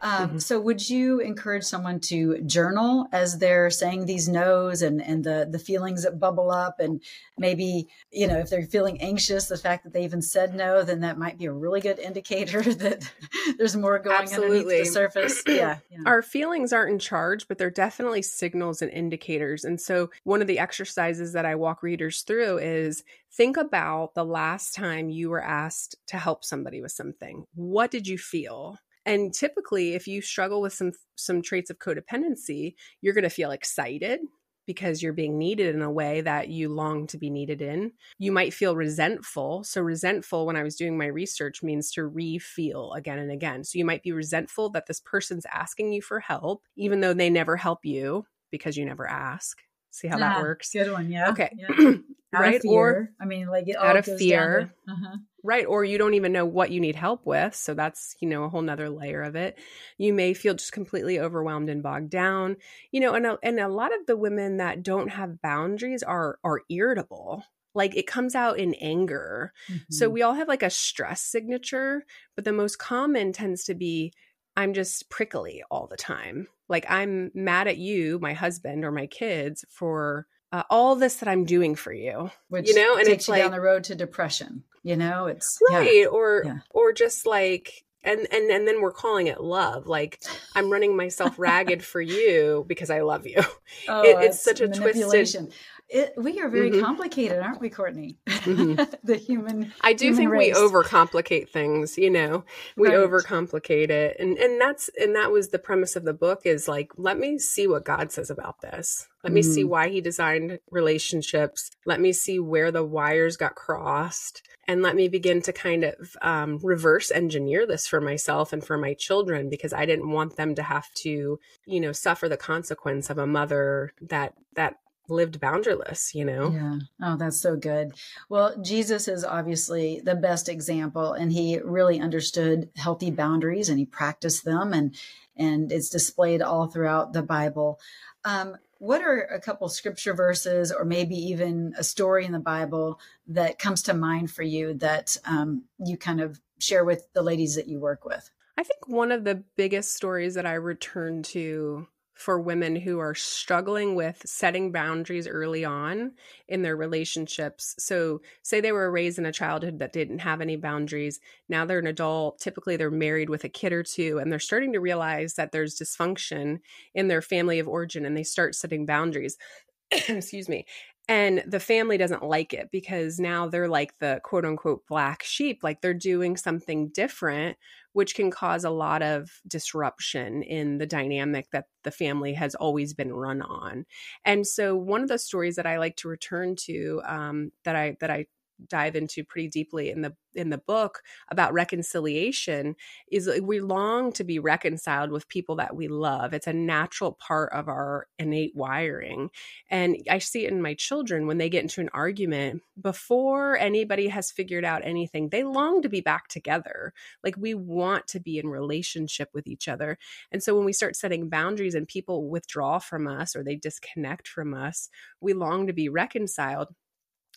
Um, 0.02 0.30
mm-hmm. 0.30 0.38
So, 0.38 0.60
would 0.62 0.90
you 0.90 1.20
encourage 1.20 1.64
someone 1.64 2.00
to 2.02 2.42
journal 2.42 3.08
as 3.12 3.38
they're 3.38 3.70
saying 3.70 4.06
these 4.06 4.30
no's 4.30 4.82
and, 4.82 5.02
and 5.02 5.24
the, 5.24 5.48
the 5.50 5.60
feelings 5.60 6.04
that 6.04 6.20
bubble 6.20 6.52
up? 6.52 6.80
And 6.80 7.02
maybe, 7.38 7.88
you 8.12 8.28
know, 8.28 8.38
if 8.38 8.50
they're 8.50 8.64
feeling 8.64 9.02
anxious, 9.02 9.48
the 9.48 9.58
fact 9.58 9.84
that 9.84 9.94
they 9.94 10.04
even 10.04 10.22
said 10.22 10.54
no, 10.54 10.84
then 10.84 11.02
that 11.02 11.18
might 11.18 11.38
be 11.38 11.46
a 11.46 11.52
really 11.52 11.82
good 11.82 12.00
indicator 12.00 12.62
that 12.76 13.10
there's 13.58 13.76
more 13.76 14.00
going 14.00 14.16
Absolutely. 14.16 14.58
underneath 14.60 14.86
the 14.86 14.92
surface. 14.92 15.44
Yeah, 15.56 15.78
yeah. 15.90 16.00
Our 16.06 16.22
feelings 16.22 16.74
aren't 16.74 16.92
in 16.92 17.00
charge, 17.00 17.48
but 17.48 17.58
they're 17.58 17.70
definitely 17.70 18.22
signals 18.22 18.82
and 18.82 18.92
indicators. 18.92 19.64
And 19.64 19.80
so, 19.80 20.10
one 20.24 20.42
of 20.42 20.48
the 20.48 20.60
exercises 20.60 21.32
that 21.34 21.46
I 21.46 21.56
walk 21.56 21.82
readers 21.82 22.24
through 22.24 22.58
is 22.58 23.04
think 23.36 23.58
about 23.58 24.14
the 24.14 24.26
last 24.26 24.74
time 24.74 25.10
you 25.10 25.30
were 25.30 25.44
asked 25.44 25.96
to 26.08 26.18
help 26.18 26.44
somebody 26.44 26.82
with 26.82 26.92
something. 26.92 27.46
What 27.56 27.92
did 27.92 28.08
you 28.08 28.18
feel? 28.18 28.78
And 29.06 29.34
typically, 29.34 29.94
if 29.94 30.08
you 30.08 30.22
struggle 30.22 30.62
with 30.62 30.74
some 30.74 30.94
some 31.16 31.42
traits 31.42 31.70
of 31.70 31.80
codependency, 31.80 32.76
you're 33.02 33.14
going 33.14 33.24
to 33.24 33.30
feel 33.30 33.52
excited 33.52 34.22
because 34.66 35.04
you're 35.04 35.14
being 35.14 35.38
needed 35.38 35.76
in 35.76 35.82
a 35.82 35.92
way 35.92 36.22
that 36.22 36.50
you 36.50 36.70
long 36.70 37.06
to 37.08 37.18
be 37.18 37.30
needed 37.30 37.62
in. 37.62 37.92
You 38.18 38.32
might 38.32 38.54
feel 38.54 38.76
resentful. 38.76 39.64
So, 39.64 39.82
resentful, 39.82 40.46
when 40.46 40.56
I 40.56 40.64
was 40.64 40.76
doing 40.76 40.98
my 40.98 41.06
research, 41.06 41.62
means 41.62 41.92
to 41.92 42.06
re 42.06 42.40
feel 42.40 42.94
again 42.94 43.20
and 43.20 43.32
again. 43.32 43.64
So, 43.64 43.78
you 43.78 43.86
might 43.86 44.04
be 44.04 44.12
resentful 44.12 44.70
that 44.72 44.88
this 44.88 45.00
person's 45.00 45.46
asking 45.54 45.94
you 45.94 46.02
for 46.02 46.20
help, 46.20 46.64
even 46.76 47.02
though 47.02 47.14
they 47.14 47.30
never 47.30 47.58
help 47.58 47.86
you 47.86 48.26
because 48.52 48.78
you 48.78 48.86
never 48.86 49.08
ask. 49.08 49.65
See 49.96 50.08
how 50.08 50.18
that 50.18 50.42
works? 50.42 50.72
Good 50.72 50.92
one. 50.92 51.10
Yeah. 51.10 51.30
Okay. 51.30 51.52
Yeah. 51.56 51.94
right. 52.34 52.62
Or, 52.66 53.12
I 53.20 53.26
mean, 53.26 53.48
like, 53.48 53.68
out 53.80 53.98
of 53.98 54.06
fear. 54.06 54.74
Uh-huh 54.88 55.18
right 55.46 55.66
or 55.68 55.86
you 55.86 55.98
don't 55.98 56.16
even 56.16 56.34
know 56.34 56.46
what 56.46 56.72
you 56.72 56.80
need 56.80 56.96
help 56.96 57.26
with 57.26 57.56
so 57.56 57.74
that's 57.74 58.16
you 58.20 58.28
know 58.28 58.44
a 58.44 58.50
whole 58.50 58.64
nother 58.64 58.90
layer 58.90 59.22
of 59.22 59.36
it 59.36 59.58
you 59.98 60.12
may 60.12 60.34
feel 60.34 60.56
just 60.56 60.72
completely 60.72 61.20
overwhelmed 61.20 61.70
and 61.70 61.84
bogged 61.84 62.10
down 62.10 62.58
you 62.92 63.00
know 63.00 63.14
and 63.14 63.26
a, 63.26 63.38
and 63.44 63.60
a 63.60 63.70
lot 63.70 63.94
of 63.94 64.06
the 64.08 64.18
women 64.18 64.58
that 64.58 64.84
don't 64.84 65.10
have 65.10 65.42
boundaries 65.42 66.02
are 66.02 66.40
are 66.44 66.62
irritable 66.70 67.44
like 67.76 67.96
it 67.96 68.08
comes 68.08 68.34
out 68.34 68.58
in 68.58 68.74
anger 68.76 69.54
mm-hmm. 69.70 69.84
so 69.92 70.10
we 70.10 70.24
all 70.24 70.34
have 70.34 70.48
like 70.48 70.64
a 70.64 70.70
stress 70.70 71.22
signature 71.22 72.04
but 72.36 72.44
the 72.44 72.52
most 72.52 72.80
common 72.80 73.32
tends 73.32 73.64
to 73.64 73.76
be 73.76 74.12
i'm 74.58 74.74
just 74.74 75.10
prickly 75.10 75.64
all 75.70 75.86
the 75.86 75.98
time 75.98 76.48
like 76.68 76.86
i'm 76.90 77.32
mad 77.34 77.68
at 77.68 77.78
you 77.78 78.20
my 78.20 78.34
husband 78.34 78.86
or 78.86 78.92
my 78.92 79.08
kids 79.08 79.66
for 79.70 80.28
uh, 80.52 80.64
all 80.70 80.96
this 80.96 81.18
that 81.18 81.28
I'm 81.28 81.44
doing 81.44 81.76
for 81.76 81.92
you, 81.92 82.32
which 82.48 82.70
you 82.70 82.76
know, 82.76 82.96
and 82.96 83.10
it's 83.10 83.28
like 83.28 83.42
down 83.42 83.52
the 83.52 83.60
road 83.60 83.84
to 83.86 83.96
depression. 83.96 84.64
You 84.84 84.96
know, 84.96 85.26
it's 85.26 85.60
right, 85.70 86.02
yeah. 86.02 86.06
or 86.06 86.44
yeah. 86.46 86.60
or 86.70 86.94
just 86.94 87.26
like 87.26 87.86
and 88.06 88.28
and 88.32 88.50
and 88.52 88.68
then 88.68 88.82
we're 88.82 88.92
calling 88.92 89.28
it 89.28 89.42
love 89.42 89.88
like 89.88 90.22
i'm 90.54 90.70
running 90.70 90.96
myself 90.96 91.34
ragged 91.40 91.84
for 91.84 92.00
you 92.00 92.64
because 92.68 92.90
i 92.90 93.02
love 93.02 93.26
you 93.26 93.42
oh, 93.88 94.04
it, 94.04 94.18
it's, 94.18 94.36
it's 94.36 94.44
such 94.44 94.62
a 94.62 94.68
twisted 94.68 95.52
it, 95.88 96.14
we 96.18 96.40
are 96.42 96.50
very 96.50 96.72
mm-hmm. 96.72 96.82
complicated, 96.82 97.40
aren't 97.40 97.62
we, 97.62 97.70
Courtney? 97.70 98.18
Mm-hmm. 98.28 98.82
the 99.04 99.18
human. 99.18 99.72
I 99.82 99.94
do 99.94 100.06
human 100.06 100.18
think 100.18 100.32
race. 100.32 100.56
we 100.56 100.62
overcomplicate 100.62 101.50
things. 101.50 101.98
You 101.98 102.10
know, 102.10 102.44
we 102.76 102.90
right. 102.90 102.98
overcomplicate 102.98 103.90
it, 103.90 104.18
and 104.20 104.38
and 104.38 104.60
that's 104.60 104.90
and 105.00 105.16
that 105.16 105.32
was 105.32 105.50
the 105.50 105.60
premise 105.60 105.96
of 105.96 106.04
the 106.04 106.14
book. 106.14 106.42
Is 106.46 106.68
like, 106.68 106.92
let 106.98 107.20
me 107.20 107.38
see 107.38 107.68
what 107.68 107.86
God 107.86 108.12
says 108.12 108.32
about 108.32 108.62
this. 108.62 109.08
Let 109.24 109.30
mm-hmm. 109.30 109.36
me 109.36 109.42
see 109.44 109.64
mm. 109.64 109.70
why 109.70 109.90
He 109.90 110.02
designed 110.02 110.60
relationships. 110.72 111.70
Let 111.86 112.02
me 112.02 112.14
see 112.14 112.40
where 112.40 112.72
the 112.72 112.84
wires 112.84 113.38
got 113.38 113.54
crossed, 113.54 114.42
and 114.68 114.82
let 114.82 114.96
me 114.96 115.08
begin 115.08 115.44
to 115.44 115.54
kind 115.54 115.84
of 115.84 116.18
um, 116.24 116.60
reverse 116.64 117.12
engineer 117.12 117.68
this 117.68 117.86
for 117.86 118.02
myself 118.02 118.52
and 118.52 118.66
for 118.66 118.78
my 118.78 118.96
children 118.96 119.50
because 119.50 119.72
I 119.72 119.86
didn't 119.86 120.10
want 120.10 120.36
them 120.36 120.56
to 120.56 120.64
have 120.64 120.92
to, 120.96 121.40
you 121.68 121.80
know, 121.80 121.92
suffer 121.92 122.28
the 122.28 122.38
consequence 122.38 123.12
of 123.12 123.20
a 123.20 123.28
mother 123.28 123.94
that 124.02 124.34
that 124.56 124.78
lived 125.10 125.40
boundaryless, 125.40 126.14
you 126.14 126.26
know? 126.26 126.52
Yeah. 126.52 126.80
Oh, 127.02 127.18
that's 127.18 127.40
so 127.40 127.56
good. 127.56 127.94
Well, 128.30 128.56
Jesus 128.62 129.08
is 129.08 129.24
obviously 129.24 130.02
the 130.04 130.16
best 130.16 130.50
example 130.50 131.14
and 131.14 131.32
he 131.32 131.60
really 131.60 132.00
understood 132.00 132.70
healthy 132.76 133.12
boundaries 133.12 133.70
and 133.70 133.80
he 133.80 133.86
practiced 133.86 134.46
them 134.46 134.74
and 134.74 134.96
and 135.38 135.72
it's 135.72 135.90
displayed 135.90 136.42
all 136.42 136.68
throughout 136.68 137.12
the 137.12 137.22
Bible. 137.22 137.80
Um, 138.24 138.56
what 138.78 139.02
are 139.02 139.22
a 139.22 139.40
couple 139.40 139.68
scripture 139.70 140.14
verses 140.14 140.72
or 140.72 140.86
maybe 140.86 141.16
even 141.16 141.74
a 141.78 141.84
story 141.84 142.26
in 142.26 142.32
the 142.32 142.40
Bible 142.40 143.00
that 143.28 143.60
comes 143.60 143.84
to 143.84 143.94
mind 143.94 144.32
for 144.32 144.44
you 144.44 144.74
that 144.76 145.18
um, 145.26 145.64
you 145.80 145.98
kind 145.98 146.22
of 146.22 146.40
share 146.60 146.86
with 146.86 147.12
the 147.14 147.22
ladies 147.22 147.56
that 147.56 147.68
you 147.68 147.80
work 147.80 148.06
with? 148.06 148.30
I 148.58 148.64
think 148.64 148.88
one 148.88 149.12
of 149.12 149.24
the 149.24 149.44
biggest 149.58 149.94
stories 149.94 150.36
that 150.36 150.46
I 150.46 150.54
return 150.54 151.24
to 151.24 151.88
for 152.16 152.40
women 152.40 152.76
who 152.76 153.00
are 153.00 153.14
struggling 153.14 153.94
with 153.96 154.22
setting 154.26 154.72
boundaries 154.72 155.28
early 155.28 155.64
on 155.66 156.14
in 156.48 156.62
their 156.62 156.76
relationships. 156.76 157.76
So, 157.78 158.22
say 158.42 158.62
they 158.62 158.72
were 158.72 158.90
raised 158.92 159.20
in 159.20 159.26
a 159.26 159.32
childhood 159.32 159.80
that 159.80 159.94
didn't 159.94 160.20
have 160.20 160.42
any 160.42 160.56
boundaries. 160.56 161.20
Now 161.50 161.66
they're 161.66 161.80
an 161.80 161.88
adult. 161.88 162.40
Typically, 162.40 162.78
they're 162.78 162.90
married 162.92 163.30
with 163.30 163.44
a 163.44 163.50
kid 163.50 163.74
or 163.74 163.84
two, 163.84 164.18
and 164.18 164.32
they're 164.32 164.40
starting 164.40 164.74
to 164.74 164.80
realize 164.80 165.36
that 165.36 165.52
there's 165.52 165.78
dysfunction 165.80 166.60
in 166.94 167.08
their 167.08 167.22
family 167.22 167.60
of 167.60 167.68
origin 167.68 168.06
and 168.06 168.16
they 168.18 168.24
start 168.24 168.56
setting 168.56 168.86
boundaries. 168.86 169.38
Excuse 169.92 170.50
me 170.50 170.66
and 171.08 171.44
the 171.46 171.60
family 171.60 171.98
doesn't 171.98 172.24
like 172.24 172.54
it 172.54 172.70
because 172.72 173.20
now 173.20 173.48
they're 173.48 173.68
like 173.68 173.98
the 174.00 174.20
quote 174.24 174.46
unquote 174.46 174.86
black 174.88 175.24
sheep 175.24 175.60
like 175.64 175.82
they're 175.82 175.94
doing 175.94 176.36
something 176.36 176.90
different 176.90 177.58
which 177.94 178.14
can 178.14 178.30
cause 178.30 178.66
a 178.66 178.70
lot 178.70 179.02
of 179.02 179.40
disruption 179.48 180.44
in 180.44 180.80
the 180.80 180.86
dynamic 180.86 181.50
that 181.52 181.68
the 181.84 181.92
family 181.92 182.34
has 182.34 182.54
always 182.56 182.94
been 182.94 183.14
run 183.14 183.42
on. 183.42 183.86
And 184.26 184.46
so 184.46 184.76
one 184.76 185.02
of 185.02 185.08
the 185.08 185.18
stories 185.18 185.56
that 185.56 185.66
i 185.66 185.78
like 185.78 185.96
to 185.98 186.10
return 186.10 186.58
to 186.58 187.02
um, 187.06 187.52
that 187.64 187.76
i 187.78 187.96
that 188.02 188.12
i 188.12 188.26
dive 188.68 188.96
into 188.96 189.24
pretty 189.24 189.48
deeply 189.48 189.90
in 189.90 190.02
the 190.02 190.16
in 190.34 190.50
the 190.50 190.58
book 190.58 191.02
about 191.30 191.54
reconciliation 191.54 192.76
is 193.10 193.30
we 193.42 193.62
long 193.62 194.12
to 194.12 194.24
be 194.24 194.38
reconciled 194.38 195.10
with 195.10 195.30
people 195.30 195.56
that 195.56 195.76
we 195.76 195.88
love. 195.88 196.34
It's 196.34 196.48
a 196.48 196.54
natural 196.54 197.14
part 197.14 197.54
of 197.54 197.70
our 197.70 198.08
innate 198.20 198.54
wiring. 198.54 199.30
And 199.70 199.98
i 200.10 200.20
see 200.20 200.46
it 200.46 200.52
in 200.52 200.62
my 200.62 200.74
children 200.74 201.26
when 201.26 201.38
they 201.38 201.50
get 201.50 201.64
into 201.64 201.82
an 201.82 201.90
argument 201.94 202.62
before 202.80 203.58
anybody 203.58 204.10
has 204.10 204.32
figured 204.32 204.66
out 204.66 204.82
anything 204.84 205.30
they 205.30 205.44
long 205.44 205.82
to 205.82 205.90
be 205.90 206.02
back 206.02 206.28
together. 206.28 206.94
Like 207.24 207.36
we 207.38 207.54
want 207.54 208.08
to 208.08 208.20
be 208.20 208.38
in 208.38 208.48
relationship 208.48 209.30
with 209.34 209.48
each 209.48 209.68
other. 209.68 209.98
And 210.32 210.44
so 210.44 210.56
when 210.56 210.66
we 210.66 210.74
start 210.74 210.96
setting 210.96 211.30
boundaries 211.30 211.76
and 211.76 211.88
people 211.88 212.30
withdraw 212.30 212.80
from 212.80 213.08
us 213.08 213.36
or 213.36 213.44
they 213.44 213.56
disconnect 213.56 214.28
from 214.28 214.54
us 214.54 214.90
we 215.22 215.34
long 215.34 215.68
to 215.68 215.74
be 215.74 215.90
reconciled 215.90 216.70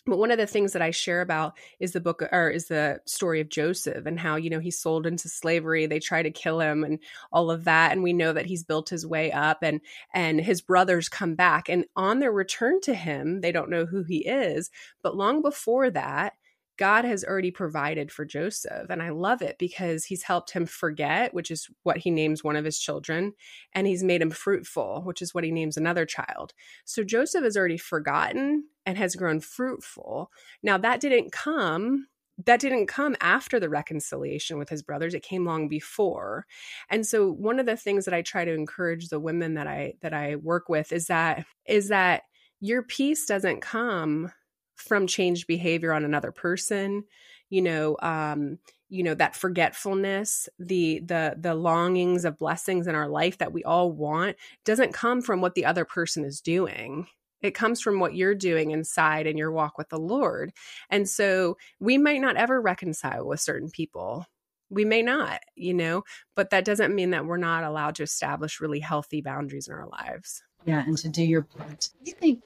but 0.05 0.17
one 0.17 0.31
of 0.31 0.37
the 0.37 0.47
things 0.47 0.73
that 0.73 0.81
I 0.81 0.91
share 0.91 1.21
about 1.21 1.57
is 1.79 1.91
the 1.91 1.99
book 1.99 2.23
or 2.31 2.49
is 2.49 2.67
the 2.67 3.01
story 3.05 3.41
of 3.41 3.49
Joseph 3.49 4.05
and 4.05 4.19
how, 4.19 4.35
you 4.35 4.49
know, 4.49 4.59
he's 4.59 4.79
sold 4.79 5.05
into 5.05 5.29
slavery. 5.29 5.85
They 5.85 5.99
try 5.99 6.23
to 6.23 6.31
kill 6.31 6.59
him 6.59 6.83
and 6.83 6.99
all 7.31 7.51
of 7.51 7.65
that. 7.65 7.91
And 7.91 8.03
we 8.03 8.13
know 8.13 8.33
that 8.33 8.45
he's 8.45 8.63
built 8.63 8.89
his 8.89 9.05
way 9.05 9.31
up 9.31 9.59
and 9.61 9.81
and 10.13 10.39
his 10.39 10.61
brothers 10.61 11.09
come 11.09 11.35
back. 11.35 11.69
And 11.69 11.85
on 11.95 12.19
their 12.19 12.31
return 12.31 12.81
to 12.81 12.93
him, 12.93 13.41
they 13.41 13.51
don't 13.51 13.69
know 13.69 13.85
who 13.85 14.03
he 14.03 14.25
is. 14.27 14.69
But 15.01 15.15
long 15.15 15.41
before 15.41 15.89
that, 15.91 16.33
God 16.79 17.03
has 17.03 17.25
already 17.25 17.51
provided 17.51 18.09
for 18.09 18.23
Joseph. 18.23 18.89
And 18.89 19.03
I 19.03 19.09
love 19.09 19.41
it 19.41 19.57
because 19.59 20.05
he's 20.05 20.23
helped 20.23 20.51
him 20.51 20.65
forget, 20.65 21.33
which 21.33 21.51
is 21.51 21.69
what 21.83 21.97
he 21.97 22.09
names 22.09 22.41
one 22.41 22.55
of 22.55 22.63
his 22.63 22.79
children, 22.79 23.33
and 23.73 23.85
he's 23.85 24.01
made 24.01 24.21
him 24.21 24.31
fruitful, 24.31 25.01
which 25.03 25.21
is 25.21 25.33
what 25.33 25.43
he 25.43 25.51
names 25.51 25.75
another 25.75 26.05
child. 26.05 26.53
So 26.85 27.03
Joseph 27.03 27.43
has 27.43 27.57
already 27.57 27.77
forgotten 27.77 28.63
and 28.89 28.97
has 28.97 29.15
grown 29.15 29.39
fruitful. 29.39 30.31
Now, 30.63 30.79
that 30.79 30.99
didn't 30.99 31.31
come 31.31 32.07
that 32.45 32.61
didn't 32.61 32.87
come 32.87 33.17
after 33.19 33.59
the 33.59 33.67
reconciliation 33.67 34.57
with 34.57 34.69
his 34.69 34.81
brothers. 34.81 35.13
It 35.13 35.23
came 35.23 35.45
long 35.45 35.67
before. 35.67 36.45
And 36.89 37.05
so 37.05 37.29
one 37.29 37.59
of 37.59 37.65
the 37.65 37.75
things 37.75 38.05
that 38.05 38.13
i 38.13 38.21
try 38.21 38.45
to 38.45 38.53
encourage 38.53 39.09
the 39.09 39.19
women 39.19 39.55
that 39.55 39.67
i 39.67 39.93
that 40.01 40.13
i 40.13 40.37
work 40.37 40.69
with 40.69 40.93
is 40.93 41.07
that 41.07 41.45
is 41.65 41.89
that 41.89 42.23
your 42.61 42.81
peace 42.81 43.25
doesn't 43.25 43.61
come 43.61 44.31
from 44.75 45.05
changed 45.05 45.47
behavior 45.47 45.91
on 45.91 46.05
another 46.05 46.31
person. 46.31 47.03
You 47.49 47.61
know 47.61 47.97
um 48.01 48.57
you 48.87 49.03
know 49.03 49.15
that 49.15 49.35
forgetfulness 49.35 50.49
the 50.57 51.01
the 51.05 51.35
the 51.37 51.53
longings 51.53 52.25
of 52.25 52.39
blessings 52.39 52.87
in 52.87 52.95
our 52.95 53.09
life 53.09 53.37
that 53.37 53.53
we 53.53 53.63
all 53.65 53.91
want 53.91 54.37
doesn't 54.65 54.93
come 54.93 55.21
from 55.21 55.41
what 55.41 55.55
the 55.55 55.65
other 55.65 55.85
person 55.85 56.23
is 56.23 56.41
doing 56.41 57.07
it 57.41 57.53
comes 57.53 57.81
from 57.81 57.99
what 57.99 58.15
you're 58.15 58.35
doing 58.35 58.71
inside 58.71 59.27
in 59.27 59.37
your 59.37 59.51
walk 59.51 59.77
with 59.77 59.89
the 59.89 59.99
lord 59.99 60.51
and 60.89 61.07
so 61.07 61.57
we 61.79 61.97
might 61.97 62.21
not 62.21 62.37
ever 62.37 62.61
reconcile 62.61 63.25
with 63.25 63.39
certain 63.39 63.69
people 63.69 64.25
we 64.69 64.85
may 64.85 65.01
not 65.01 65.41
you 65.55 65.73
know 65.73 66.03
but 66.35 66.49
that 66.49 66.65
doesn't 66.65 66.95
mean 66.95 67.11
that 67.11 67.25
we're 67.25 67.37
not 67.37 67.63
allowed 67.63 67.95
to 67.95 68.03
establish 68.03 68.61
really 68.61 68.79
healthy 68.79 69.21
boundaries 69.21 69.67
in 69.67 69.73
our 69.73 69.87
lives 69.87 70.43
yeah 70.65 70.83
and 70.85 70.97
to 70.97 71.09
do 71.09 71.23
your 71.23 71.41
part 71.43 71.89
you 72.03 72.13
think 72.13 72.41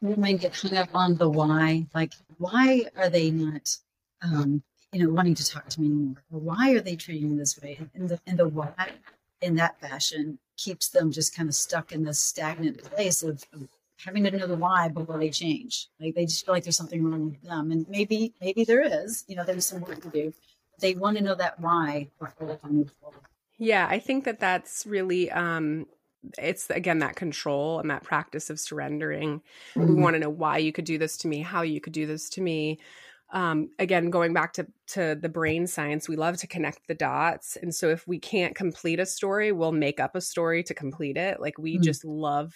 women 0.00 0.36
get 0.36 0.54
hung 0.54 0.76
up 0.76 0.88
on 0.94 1.16
the 1.16 1.28
why. 1.28 1.86
Like, 1.94 2.12
why 2.38 2.86
are 2.96 3.08
they 3.08 3.30
not, 3.30 3.76
um, 4.22 4.62
you 4.92 5.04
know, 5.04 5.12
wanting 5.12 5.34
to 5.34 5.46
talk 5.46 5.68
to 5.70 5.80
me 5.80 5.88
anymore? 5.88 6.22
Or 6.32 6.40
why 6.40 6.72
are 6.72 6.80
they 6.80 6.96
treating 6.96 7.30
me 7.30 7.38
this 7.38 7.60
way? 7.60 7.78
And 7.94 8.08
the 8.08 8.20
and 8.26 8.38
the 8.38 8.48
why 8.48 8.72
in 9.40 9.56
that 9.56 9.80
fashion 9.80 10.38
keeps 10.56 10.88
them 10.88 11.10
just 11.10 11.34
kind 11.34 11.48
of 11.48 11.54
stuck 11.54 11.92
in 11.92 12.04
this 12.04 12.18
stagnant 12.18 12.82
place 12.82 13.22
of, 13.22 13.44
of 13.52 13.68
having 14.04 14.24
to 14.24 14.30
know 14.30 14.46
the 14.46 14.56
why 14.56 14.88
before 14.88 15.18
they 15.18 15.30
change. 15.30 15.88
Like 16.00 16.14
they 16.14 16.26
just 16.26 16.44
feel 16.44 16.54
like 16.54 16.64
there's 16.64 16.76
something 16.76 17.02
wrong 17.02 17.30
with 17.30 17.42
them, 17.42 17.70
and 17.70 17.86
maybe 17.88 18.34
maybe 18.40 18.64
there 18.64 18.82
is. 18.82 19.24
You 19.28 19.36
know, 19.36 19.44
there's 19.44 19.66
some 19.66 19.80
work 19.80 20.00
to 20.02 20.08
do. 20.08 20.32
They 20.80 20.94
want 20.94 21.16
to 21.16 21.24
know 21.24 21.34
that 21.34 21.58
why 21.60 22.10
before 22.18 22.48
they 22.48 22.56
can 22.56 22.76
move 22.76 22.92
forward. 23.00 23.20
Yeah, 23.58 23.86
I 23.88 23.98
think 23.98 24.24
that 24.24 24.40
that's 24.40 24.86
really 24.86 25.30
um 25.30 25.86
it's 26.38 26.68
again 26.70 26.98
that 26.98 27.16
control 27.16 27.80
and 27.80 27.90
that 27.90 28.02
practice 28.02 28.50
of 28.50 28.60
surrendering. 28.60 29.42
Mm-hmm. 29.74 29.94
We 29.94 30.02
want 30.02 30.14
to 30.14 30.20
know 30.20 30.30
why 30.30 30.58
you 30.58 30.72
could 30.72 30.84
do 30.84 30.98
this 30.98 31.16
to 31.18 31.28
me, 31.28 31.40
how 31.40 31.62
you 31.62 31.80
could 31.80 31.92
do 31.92 32.06
this 32.06 32.28
to 32.30 32.40
me. 32.40 32.78
Um, 33.32 33.70
again, 33.78 34.10
going 34.10 34.32
back 34.32 34.52
to 34.54 34.66
to 34.88 35.18
the 35.20 35.28
brain 35.28 35.66
science, 35.66 36.08
we 36.08 36.16
love 36.16 36.36
to 36.38 36.46
connect 36.46 36.86
the 36.86 36.94
dots, 36.94 37.56
and 37.56 37.74
so 37.74 37.88
if 37.88 38.06
we 38.06 38.18
can't 38.18 38.54
complete 38.54 39.00
a 39.00 39.06
story, 39.06 39.52
we'll 39.52 39.72
make 39.72 39.98
up 40.00 40.14
a 40.14 40.20
story 40.20 40.62
to 40.64 40.74
complete 40.74 41.16
it. 41.16 41.40
Like 41.40 41.58
we 41.58 41.74
mm-hmm. 41.74 41.82
just 41.82 42.04
love 42.04 42.54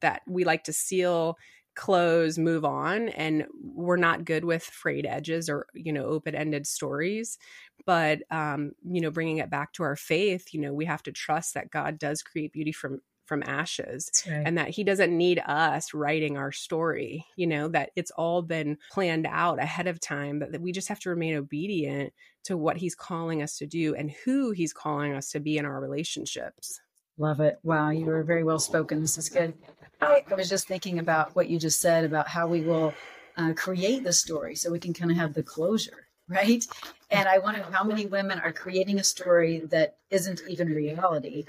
that. 0.00 0.22
We 0.26 0.44
like 0.44 0.64
to 0.64 0.72
seal 0.72 1.36
close 1.76 2.36
move 2.36 2.64
on 2.64 3.08
and 3.10 3.46
we're 3.62 3.96
not 3.96 4.24
good 4.24 4.44
with 4.44 4.62
frayed 4.62 5.06
edges 5.06 5.48
or 5.48 5.66
you 5.72 5.92
know 5.92 6.04
open-ended 6.04 6.66
stories 6.66 7.38
but 7.86 8.20
um 8.30 8.72
you 8.84 9.00
know 9.00 9.10
bringing 9.10 9.38
it 9.38 9.48
back 9.48 9.72
to 9.72 9.82
our 9.82 9.96
faith 9.96 10.52
you 10.52 10.60
know 10.60 10.74
we 10.74 10.84
have 10.84 11.02
to 11.02 11.12
trust 11.12 11.54
that 11.54 11.70
god 11.70 11.98
does 11.98 12.22
create 12.22 12.52
beauty 12.52 12.72
from 12.72 13.00
from 13.24 13.44
ashes 13.46 14.10
right. 14.28 14.42
and 14.44 14.58
that 14.58 14.70
he 14.70 14.82
doesn't 14.82 15.16
need 15.16 15.40
us 15.46 15.94
writing 15.94 16.36
our 16.36 16.50
story 16.50 17.24
you 17.36 17.46
know 17.46 17.68
that 17.68 17.90
it's 17.94 18.10
all 18.10 18.42
been 18.42 18.76
planned 18.90 19.26
out 19.30 19.60
ahead 19.60 19.86
of 19.86 20.00
time 20.00 20.40
but 20.40 20.50
that 20.50 20.60
we 20.60 20.72
just 20.72 20.88
have 20.88 20.98
to 20.98 21.08
remain 21.08 21.36
obedient 21.36 22.12
to 22.42 22.56
what 22.56 22.76
he's 22.76 22.96
calling 22.96 23.40
us 23.40 23.56
to 23.56 23.66
do 23.66 23.94
and 23.94 24.10
who 24.24 24.50
he's 24.50 24.72
calling 24.72 25.14
us 25.14 25.30
to 25.30 25.38
be 25.38 25.56
in 25.56 25.64
our 25.64 25.80
relationships 25.80 26.80
love 27.16 27.38
it 27.38 27.60
wow 27.62 27.90
you 27.90 28.06
were 28.06 28.24
very 28.24 28.42
well 28.42 28.58
spoken 28.58 29.00
this 29.00 29.16
is 29.16 29.28
good 29.28 29.54
i 30.02 30.34
was 30.36 30.48
just 30.48 30.66
thinking 30.66 30.98
about 30.98 31.34
what 31.34 31.48
you 31.48 31.58
just 31.58 31.80
said 31.80 32.04
about 32.04 32.28
how 32.28 32.46
we 32.46 32.62
will 32.62 32.94
uh, 33.36 33.52
create 33.54 34.04
the 34.04 34.12
story 34.12 34.54
so 34.54 34.70
we 34.70 34.78
can 34.78 34.92
kind 34.92 35.10
of 35.10 35.16
have 35.16 35.34
the 35.34 35.42
closure 35.42 36.06
right? 36.30 36.64
And 37.10 37.28
i 37.28 37.38
wonder 37.38 37.66
how 37.72 37.82
many 37.82 38.06
women 38.06 38.38
are 38.38 38.52
creating 38.52 39.00
a 39.00 39.04
story 39.04 39.62
that 39.70 39.96
isn't 40.10 40.40
even 40.48 40.68
reality. 40.68 41.46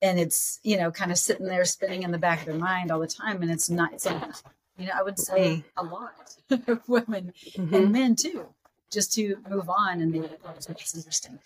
And 0.00 0.18
it's 0.18 0.60
you 0.62 0.78
know 0.78 0.90
kind 0.90 1.12
of 1.12 1.18
sitting 1.18 1.46
there 1.46 1.64
spinning 1.66 2.04
in 2.04 2.10
the 2.10 2.18
back 2.18 2.40
of 2.40 2.46
their 2.46 2.54
mind 2.54 2.90
all 2.90 3.00
the 3.00 3.06
time 3.06 3.42
and 3.42 3.50
it's 3.50 3.68
not 3.68 3.92
it's 3.92 4.06
not, 4.06 4.42
you 4.78 4.86
know 4.86 4.92
i 4.94 5.02
would 5.02 5.18
say 5.18 5.64
a 5.76 5.84
lot 5.84 6.36
of 6.50 6.82
women 6.88 7.32
mm-hmm. 7.56 7.74
and 7.74 7.92
men 7.92 8.16
too 8.16 8.46
just 8.90 9.12
to 9.14 9.36
move 9.48 9.68
on 9.68 10.00
and 10.00 10.14
it's 10.56 10.94
interesting. 10.94 11.38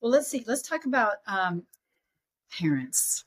Well 0.00 0.12
let's 0.12 0.28
see 0.28 0.44
let's 0.46 0.62
talk 0.62 0.84
about 0.84 1.14
um, 1.26 1.64
parents 2.58 3.24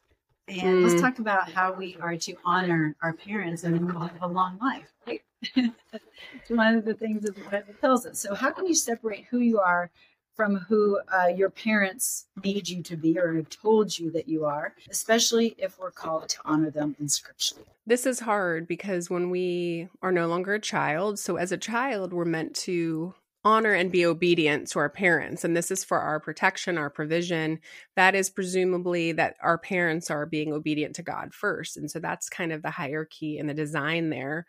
and 0.47 0.61
mm. 0.61 0.87
let's 0.87 1.01
talk 1.01 1.19
about 1.19 1.51
how 1.51 1.73
we 1.73 1.97
are 2.01 2.17
to 2.17 2.33
honor 2.43 2.95
our 3.01 3.13
parents 3.13 3.63
and 3.63 3.91
have 3.91 4.11
a 4.21 4.27
long 4.27 4.57
life 4.61 4.91
right 5.07 5.21
it's 5.55 6.49
one 6.49 6.75
of 6.75 6.85
the 6.85 6.93
things 6.93 7.23
that 7.23 7.35
the 7.35 7.41
bible 7.43 7.73
tells 7.81 8.05
us 8.05 8.19
so 8.19 8.33
how 8.33 8.51
can 8.51 8.65
you 8.65 8.75
separate 8.75 9.25
who 9.29 9.39
you 9.39 9.59
are 9.59 9.89
from 10.35 10.57
who 10.57 10.99
uh, 11.13 11.27
your 11.27 11.49
parents 11.49 12.27
made 12.43 12.67
you 12.67 12.81
to 12.83 12.97
be 12.97 13.17
or 13.17 13.33
have 13.35 13.49
told 13.49 13.97
you 13.97 14.09
that 14.11 14.27
you 14.27 14.45
are, 14.45 14.73
especially 14.89 15.55
if 15.57 15.79
we're 15.79 15.91
called 15.91 16.29
to 16.29 16.37
honor 16.45 16.71
them 16.71 16.95
in 16.99 17.07
scripture. 17.07 17.57
This 17.85 18.05
is 18.05 18.21
hard 18.21 18.67
because 18.67 19.09
when 19.09 19.29
we 19.29 19.89
are 20.01 20.11
no 20.11 20.27
longer 20.27 20.55
a 20.55 20.59
child, 20.59 21.19
so 21.19 21.35
as 21.35 21.51
a 21.51 21.57
child, 21.57 22.13
we're 22.13 22.25
meant 22.25 22.55
to 22.57 23.13
honor 23.45 23.73
and 23.73 23.91
be 23.91 24.05
obedient 24.05 24.69
to 24.69 24.79
our 24.79 24.89
parents. 24.89 25.43
And 25.43 25.55
this 25.55 25.69
is 25.69 25.83
for 25.83 25.99
our 25.99 26.19
protection 26.19 26.77
our 26.77 26.89
provision. 26.89 27.59
That 27.95 28.15
is 28.15 28.29
presumably 28.29 29.11
that 29.13 29.35
our 29.41 29.57
parents 29.57 30.09
are 30.09 30.25
being 30.25 30.53
obedient 30.53 30.95
to 30.95 31.03
god 31.03 31.33
first. 31.33 31.75
And 31.75 31.91
so 31.91 31.99
that's 31.99 32.29
kind 32.29 32.53
of 32.53 32.61
the 32.61 32.69
hierarchy 32.69 33.37
and 33.37 33.49
the 33.49 33.53
design 33.53 34.09
there. 34.11 34.45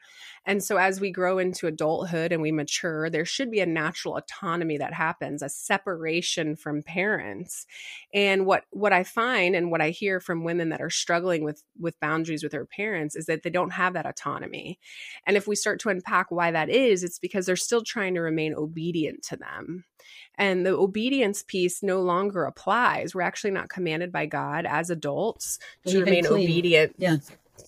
And 0.47 0.63
so 0.63 0.77
as 0.77 1.01
we 1.01 1.11
grow 1.11 1.39
into 1.39 1.67
adulthood 1.67 2.33
and 2.33 2.41
we 2.41 2.53
mature 2.53 3.11
there 3.11 3.25
should 3.25 3.51
be 3.51 3.61
a 3.61 3.67
natural 3.67 4.17
autonomy 4.17 4.79
that 4.79 4.95
happens 4.95 5.43
a 5.43 5.49
separation 5.49 6.55
from 6.55 6.83
parents. 6.83 7.67
And 8.13 8.47
what 8.47 8.65
what 8.71 8.93
i 8.93 9.03
find 9.03 9.57
and 9.57 9.71
what 9.73 9.81
i 9.81 9.91
hear 9.91 10.21
from 10.21 10.45
women 10.45 10.69
that 10.69 10.81
are 10.81 10.91
struggling 10.91 11.43
with 11.43 11.63
with 11.79 11.99
boundaries 11.99 12.43
with 12.45 12.53
their 12.53 12.67
parents 12.67 13.17
is 13.17 13.27
that 13.27 13.43
they 13.43 13.51
don't 13.51 13.71
have 13.71 13.95
that 13.95 14.07
autonomy. 14.07 14.79
And 15.27 15.37
if 15.37 15.49
we 15.49 15.57
start 15.57 15.81
to 15.81 15.89
unpack 15.89 16.31
why 16.31 16.53
that 16.53 16.69
is 16.69 17.03
it's 17.03 17.19
because 17.19 17.47
they're 17.47 17.57
still 17.57 17.83
trying 17.83 18.15
to 18.15 18.21
remain 18.21 18.55
obedient 18.55 18.84
obedient 18.85 19.23
to 19.25 19.37
them. 19.37 19.85
And 20.37 20.67
the 20.67 20.77
obedience 20.77 21.43
piece 21.43 21.83
no 21.83 22.03
longer 22.03 22.45
applies. 22.45 23.15
We're 23.15 23.23
actually 23.23 23.53
not 23.53 23.69
commanded 23.69 24.13
by 24.13 24.27
God 24.27 24.67
as 24.67 24.91
adults 24.91 25.59
to 25.87 25.99
Even 25.99 26.05
remain 26.05 26.25
clean. 26.25 26.45
obedient 26.45 26.95
yeah. 26.99 27.17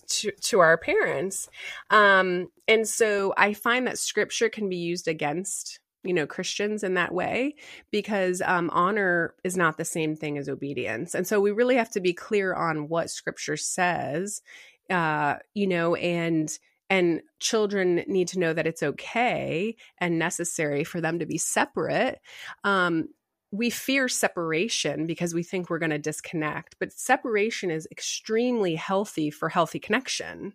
to, 0.07 0.31
to 0.31 0.59
our 0.59 0.77
parents. 0.77 1.49
Um, 1.89 2.49
and 2.67 2.87
so 2.87 3.33
I 3.37 3.53
find 3.53 3.87
that 3.87 3.97
scripture 3.97 4.49
can 4.49 4.69
be 4.69 4.77
used 4.77 5.07
against 5.07 5.79
you 6.03 6.13
know 6.13 6.27
christians 6.27 6.83
in 6.83 6.93
that 6.93 7.11
way 7.11 7.55
because 7.91 8.39
um, 8.45 8.69
honor 8.71 9.33
is 9.43 9.57
not 9.57 9.77
the 9.77 9.83
same 9.83 10.15
thing 10.15 10.37
as 10.37 10.47
obedience 10.47 11.15
and 11.15 11.27
so 11.27 11.41
we 11.41 11.51
really 11.51 11.75
have 11.75 11.89
to 11.89 11.99
be 11.99 12.13
clear 12.13 12.53
on 12.53 12.87
what 12.87 13.09
scripture 13.09 13.57
says 13.57 14.43
uh, 14.91 15.35
you 15.55 15.65
know 15.65 15.95
and 15.95 16.59
and 16.89 17.21
children 17.39 18.03
need 18.07 18.27
to 18.29 18.39
know 18.39 18.53
that 18.53 18.67
it's 18.67 18.83
okay 18.83 19.75
and 19.99 20.19
necessary 20.19 20.83
for 20.83 21.01
them 21.01 21.19
to 21.19 21.25
be 21.25 21.37
separate 21.37 22.19
um, 22.63 23.07
we 23.51 23.69
fear 23.69 24.09
separation 24.09 25.07
because 25.07 25.33
we 25.33 25.41
think 25.41 25.69
we're 25.69 25.79
going 25.79 25.89
to 25.89 25.97
disconnect 25.97 26.75
but 26.79 26.91
separation 26.91 27.71
is 27.71 27.87
extremely 27.91 28.75
healthy 28.75 29.29
for 29.29 29.49
healthy 29.49 29.79
connection. 29.79 30.53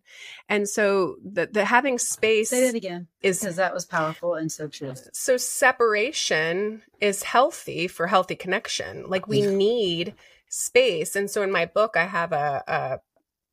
And 0.48 0.68
so 0.68 1.16
the, 1.24 1.46
the 1.46 1.64
having 1.64 1.98
space 1.98 2.50
say 2.50 2.66
that 2.66 2.74
again 2.74 3.08
is 3.22 3.40
because 3.40 3.56
that 3.56 3.72
was 3.72 3.86
powerful 3.86 4.34
and 4.34 4.52
so 4.52 4.68
true. 4.68 4.94
So 5.12 5.36
separation 5.36 6.82
is 7.00 7.22
healthy 7.22 7.88
for 7.88 8.06
healthy 8.06 8.36
connection. 8.36 9.08
Like 9.08 9.26
we 9.26 9.42
need 9.42 10.14
space. 10.48 11.16
And 11.16 11.30
so 11.30 11.42
in 11.42 11.50
my 11.50 11.64
book 11.66 11.96
i 11.96 12.04
have 12.04 12.32
a, 12.32 12.62
a 12.66 13.00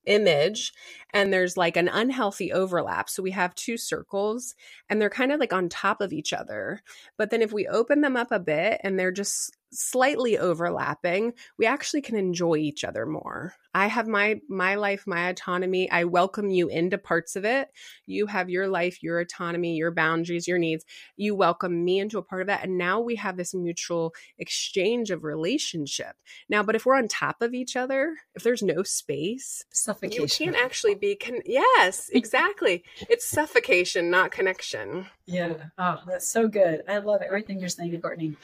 image 0.06 0.74
and 1.14 1.32
there's 1.32 1.58
like 1.58 1.78
an 1.78 1.88
unhealthy 1.88 2.52
overlap. 2.52 3.10
So 3.10 3.24
we 3.24 3.32
have 3.32 3.56
two 3.56 3.78
circles 3.78 4.56
and 4.90 5.02
they're 5.02 5.10
kind 5.10 5.32
of 5.32 5.40
like 5.40 5.54
on 5.54 5.70
top 5.70 6.02
of 6.02 6.14
each 6.14 6.34
other. 6.34 6.82
But 7.18 7.30
then 7.30 7.42
if 7.42 7.52
we 7.52 7.68
open 7.68 8.02
them 8.02 8.16
up 8.16 8.32
a 8.32 8.40
bit 8.40 8.82
and 8.84 9.00
they're 9.00 9.12
just 9.12 9.58
slightly 9.72 10.38
overlapping, 10.38 11.34
we 11.58 11.66
actually 11.66 12.02
can 12.02 12.16
enjoy 12.16 12.56
each 12.58 12.84
other 12.84 13.06
more. 13.06 13.54
I 13.74 13.86
have 13.88 14.08
my 14.08 14.42
my 14.50 14.76
life, 14.76 15.06
my 15.06 15.30
autonomy. 15.30 15.90
I 15.92 16.06
welcome 16.06 16.50
you 16.50 16.70
into 16.70 16.98
parts 16.98 17.36
of 17.36 17.46
it. 17.46 17.70
You 18.08 18.26
have 18.26 18.50
your 18.50 18.68
life, 18.68 19.04
your 19.04 19.20
autonomy, 19.20 19.76
your 19.76 19.92
boundaries, 19.92 20.48
your 20.48 20.58
needs. 20.58 20.86
You 21.18 21.36
welcome 21.36 21.86
me 21.86 22.00
into 22.00 22.18
a 22.18 22.24
part 22.24 22.42
of 22.42 22.48
that 22.48 22.64
and 22.64 22.78
now 22.78 23.00
we 23.00 23.16
have 23.16 23.38
this 23.38 23.54
mutual 23.54 24.14
exchange 24.40 25.12
of 25.12 25.24
relationship. 25.24 26.16
Now, 26.50 26.64
but 26.64 26.76
if 26.76 26.86
we're 26.86 26.98
on 26.98 27.08
top 27.08 27.42
of 27.42 27.54
each 27.54 27.76
other, 27.76 28.16
if 28.34 28.44
there's 28.44 28.64
no 28.64 28.82
space, 28.82 29.64
suffocation. 29.72 30.48
You 30.48 30.52
can't 30.52 30.66
actually 30.66 30.96
be 30.96 31.16
con- 31.16 31.44
Yes, 31.46 32.10
exactly. 32.12 32.84
it's 33.10 33.26
suffocation, 33.28 34.10
not 34.10 34.32
connection. 34.32 35.06
Yeah. 35.26 35.54
Oh, 35.78 36.00
that's 36.08 36.28
so 36.28 36.48
good. 36.48 36.84
I 36.88 36.98
love 36.98 37.22
everything 37.22 37.60
you're 37.60 37.70
saying, 37.70 38.02
Courtney. 38.02 38.36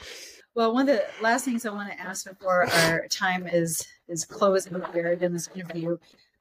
Well, 0.56 0.72
one 0.72 0.88
of 0.88 0.96
the 0.96 1.04
last 1.22 1.44
things 1.44 1.66
I 1.66 1.70
want 1.70 1.92
to 1.92 2.00
ask 2.00 2.26
before 2.26 2.66
our 2.66 3.06
time 3.08 3.46
is 3.46 3.86
is 4.08 4.24
closing 4.24 4.82
here 4.94 5.12
in 5.12 5.34
this 5.34 5.50
interview. 5.54 5.98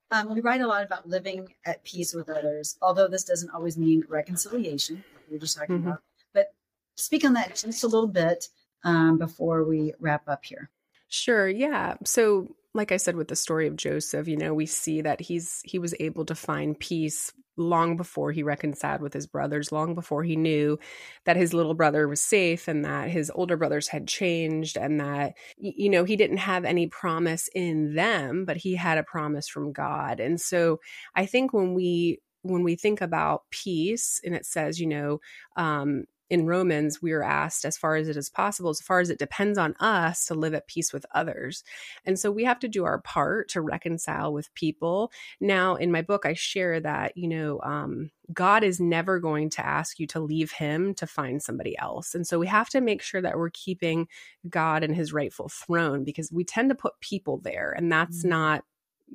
Um, 0.09 0.33
we 0.33 0.39
write 0.39 0.61
a 0.61 0.67
lot 0.67 0.85
about 0.85 1.09
living 1.09 1.53
at 1.65 1.83
peace 1.83 2.13
with 2.13 2.29
others, 2.29 2.77
although 2.81 3.09
this 3.09 3.25
doesn't 3.25 3.49
always 3.49 3.77
mean 3.77 4.05
reconciliation. 4.07 5.03
We 5.29 5.35
are 5.35 5.39
just 5.39 5.57
talking 5.57 5.79
mm-hmm. 5.79 5.87
about, 5.87 6.01
but 6.33 6.53
speak 6.95 7.25
on 7.25 7.33
that 7.33 7.55
just 7.55 7.83
a 7.83 7.87
little 7.87 8.07
bit 8.07 8.47
um, 8.85 9.17
before 9.17 9.65
we 9.65 9.93
wrap 9.99 10.29
up 10.29 10.45
here. 10.45 10.69
Sure. 11.09 11.49
Yeah. 11.49 11.95
So, 12.05 12.55
like 12.73 12.93
I 12.93 12.97
said 12.97 13.17
with 13.17 13.27
the 13.27 13.35
story 13.35 13.67
of 13.67 13.75
Joseph, 13.75 14.29
you 14.29 14.37
know, 14.37 14.53
we 14.53 14.65
see 14.65 15.01
that 15.01 15.19
he's 15.19 15.61
he 15.65 15.77
was 15.77 15.93
able 15.99 16.23
to 16.23 16.35
find 16.35 16.79
peace 16.79 17.33
long 17.57 17.97
before 17.97 18.31
he 18.31 18.43
reconciled 18.43 19.01
with 19.01 19.13
his 19.13 19.27
brothers, 19.27 19.71
long 19.71 19.95
before 19.95 20.23
he 20.23 20.35
knew 20.35 20.77
that 21.25 21.37
his 21.37 21.53
little 21.53 21.73
brother 21.73 22.07
was 22.07 22.21
safe 22.21 22.67
and 22.67 22.85
that 22.85 23.09
his 23.09 23.31
older 23.33 23.57
brothers 23.57 23.87
had 23.87 24.07
changed 24.07 24.77
and 24.77 24.99
that, 24.99 25.33
you 25.57 25.89
know, 25.89 26.03
he 26.03 26.15
didn't 26.15 26.37
have 26.37 26.65
any 26.65 26.87
promise 26.87 27.49
in 27.55 27.95
them, 27.95 28.45
but 28.45 28.57
he 28.57 28.75
had 28.75 28.97
a 28.97 29.03
promise 29.03 29.47
from 29.47 29.71
God. 29.71 30.19
And 30.19 30.39
so 30.39 30.79
I 31.15 31.25
think 31.25 31.53
when 31.53 31.73
we, 31.73 32.19
when 32.41 32.63
we 32.63 32.75
think 32.75 33.01
about 33.01 33.43
peace 33.49 34.21
and 34.23 34.35
it 34.35 34.45
says, 34.45 34.79
you 34.79 34.87
know, 34.87 35.19
um, 35.55 36.05
in 36.29 36.47
Romans, 36.47 37.01
we 37.01 37.11
are 37.11 37.23
asked, 37.23 37.65
as 37.65 37.77
far 37.77 37.95
as 37.95 38.07
it 38.07 38.17
is 38.17 38.29
possible, 38.29 38.71
as 38.71 38.81
far 38.81 38.99
as 38.99 39.09
it 39.09 39.19
depends 39.19 39.57
on 39.57 39.75
us, 39.79 40.25
to 40.25 40.33
live 40.33 40.53
at 40.53 40.67
peace 40.67 40.91
with 40.91 41.05
others. 41.13 41.63
And 42.03 42.17
so 42.17 42.31
we 42.31 42.43
have 42.45 42.59
to 42.59 42.67
do 42.67 42.83
our 42.83 42.99
part 42.99 43.49
to 43.49 43.61
reconcile 43.61 44.33
with 44.33 44.53
people. 44.55 45.11
Now, 45.39 45.75
in 45.75 45.91
my 45.91 46.01
book, 46.01 46.25
I 46.25 46.33
share 46.33 46.79
that, 46.79 47.15
you 47.15 47.27
know, 47.27 47.59
um, 47.63 48.09
God 48.33 48.63
is 48.63 48.79
never 48.79 49.19
going 49.19 49.51
to 49.51 49.65
ask 49.65 49.99
you 49.99 50.07
to 50.07 50.19
leave 50.19 50.51
him 50.51 50.95
to 50.95 51.05
find 51.05 51.43
somebody 51.43 51.77
else. 51.77 52.15
And 52.15 52.25
so 52.25 52.39
we 52.39 52.47
have 52.47 52.69
to 52.69 52.81
make 52.81 53.03
sure 53.03 53.21
that 53.21 53.37
we're 53.37 53.51
keeping 53.51 54.07
God 54.49 54.83
in 54.83 54.93
his 54.93 55.13
rightful 55.13 55.49
throne 55.49 56.03
because 56.03 56.31
we 56.31 56.43
tend 56.43 56.69
to 56.69 56.75
put 56.75 56.99
people 57.01 57.37
there, 57.37 57.73
and 57.77 57.91
that's 57.91 58.19
mm-hmm. 58.19 58.29
not 58.29 58.63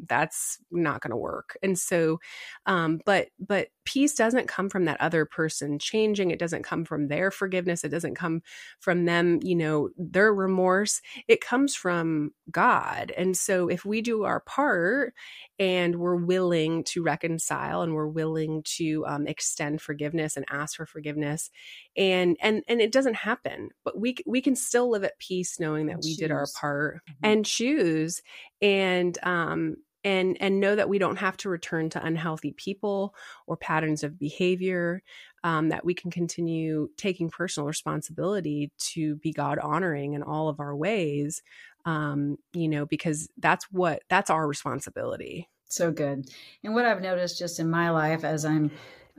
that's 0.07 0.59
not 0.71 1.01
going 1.01 1.11
to 1.11 1.17
work 1.17 1.57
and 1.63 1.79
so 1.79 2.21
um 2.67 3.01
but 3.05 3.29
but 3.39 3.69
peace 3.91 4.15
doesn't 4.15 4.47
come 4.47 4.69
from 4.69 4.85
that 4.85 5.01
other 5.01 5.25
person 5.25 5.77
changing 5.77 6.31
it 6.31 6.39
doesn't 6.39 6.63
come 6.63 6.85
from 6.85 7.09
their 7.09 7.31
forgiveness 7.31 7.83
it 7.83 7.89
doesn't 7.89 8.15
come 8.15 8.41
from 8.79 9.05
them 9.05 9.41
you 9.43 9.57
know 9.57 9.89
their 9.97 10.33
remorse 10.33 11.01
it 11.27 11.41
comes 11.41 11.75
from 11.75 12.31
god 12.53 13.13
and 13.17 13.37
so 13.37 13.67
if 13.69 13.85
we 13.85 14.01
do 14.01 14.23
our 14.23 14.41
part 14.41 15.13
and 15.59 15.97
we're 15.97 16.15
willing 16.15 16.85
to 16.85 17.03
reconcile 17.03 17.83
and 17.83 17.93
we're 17.93 18.07
willing 18.07 18.63
to 18.65 19.05
um, 19.09 19.27
extend 19.27 19.83
forgiveness 19.83 20.37
and 20.37 20.47
ask 20.51 20.77
for 20.77 20.87
forgiveness 20.87 21.51
and 21.97 22.37
and 22.41 22.63
and 22.69 22.81
it 22.81 22.93
doesn't 22.93 23.15
happen 23.15 23.71
but 23.85 23.99
we 23.99 24.15
we 24.25 24.41
can 24.41 24.55
still 24.55 24.89
live 24.89 25.03
at 25.03 25.19
peace 25.19 25.59
knowing 25.59 25.87
that 25.87 25.97
we 25.97 26.11
choose. 26.11 26.17
did 26.19 26.31
our 26.31 26.47
part 26.61 26.97
mm-hmm. 26.97 27.27
and 27.27 27.45
choose 27.45 28.23
and 28.63 29.19
um 29.25 29.75
and 30.05 30.37
and 30.41 30.61
know 30.61 30.75
that 30.77 30.89
we 30.89 30.99
don't 30.99 31.17
have 31.17 31.37
to 31.39 31.49
return 31.49 31.91
to 31.91 32.05
unhealthy 32.05 32.53
people 32.53 33.15
or 33.47 33.57
patterns 33.57 34.03
of 34.03 34.19
behavior 34.19 35.03
um, 35.45 35.69
that 35.71 35.85
we 35.85 35.95
can 35.95 36.11
continue 36.11 36.89
taking 36.97 37.31
personal 37.31 37.67
responsibility 37.67 38.73
to 38.79 39.17
be 39.17 39.33
god 39.33 39.59
honoring 39.59 40.15
in 40.15 40.23
all 40.23 40.49
of 40.49 40.61
our 40.61 40.75
ways 40.75 41.43
um, 41.85 42.37
you 42.53 42.69
know 42.69 42.87
because 42.87 43.29
that's 43.39 43.65
what 43.71 44.03
that's 44.09 44.31
our 44.31 44.47
responsibility. 44.47 45.49
So 45.69 45.93
good. 45.93 46.29
And 46.65 46.75
what 46.75 46.85
i've 46.85 47.01
noticed 47.01 47.39
just 47.39 47.61
in 47.61 47.71
my 47.71 47.91
life 47.91 48.25
as 48.25 48.45
i'm 48.45 48.71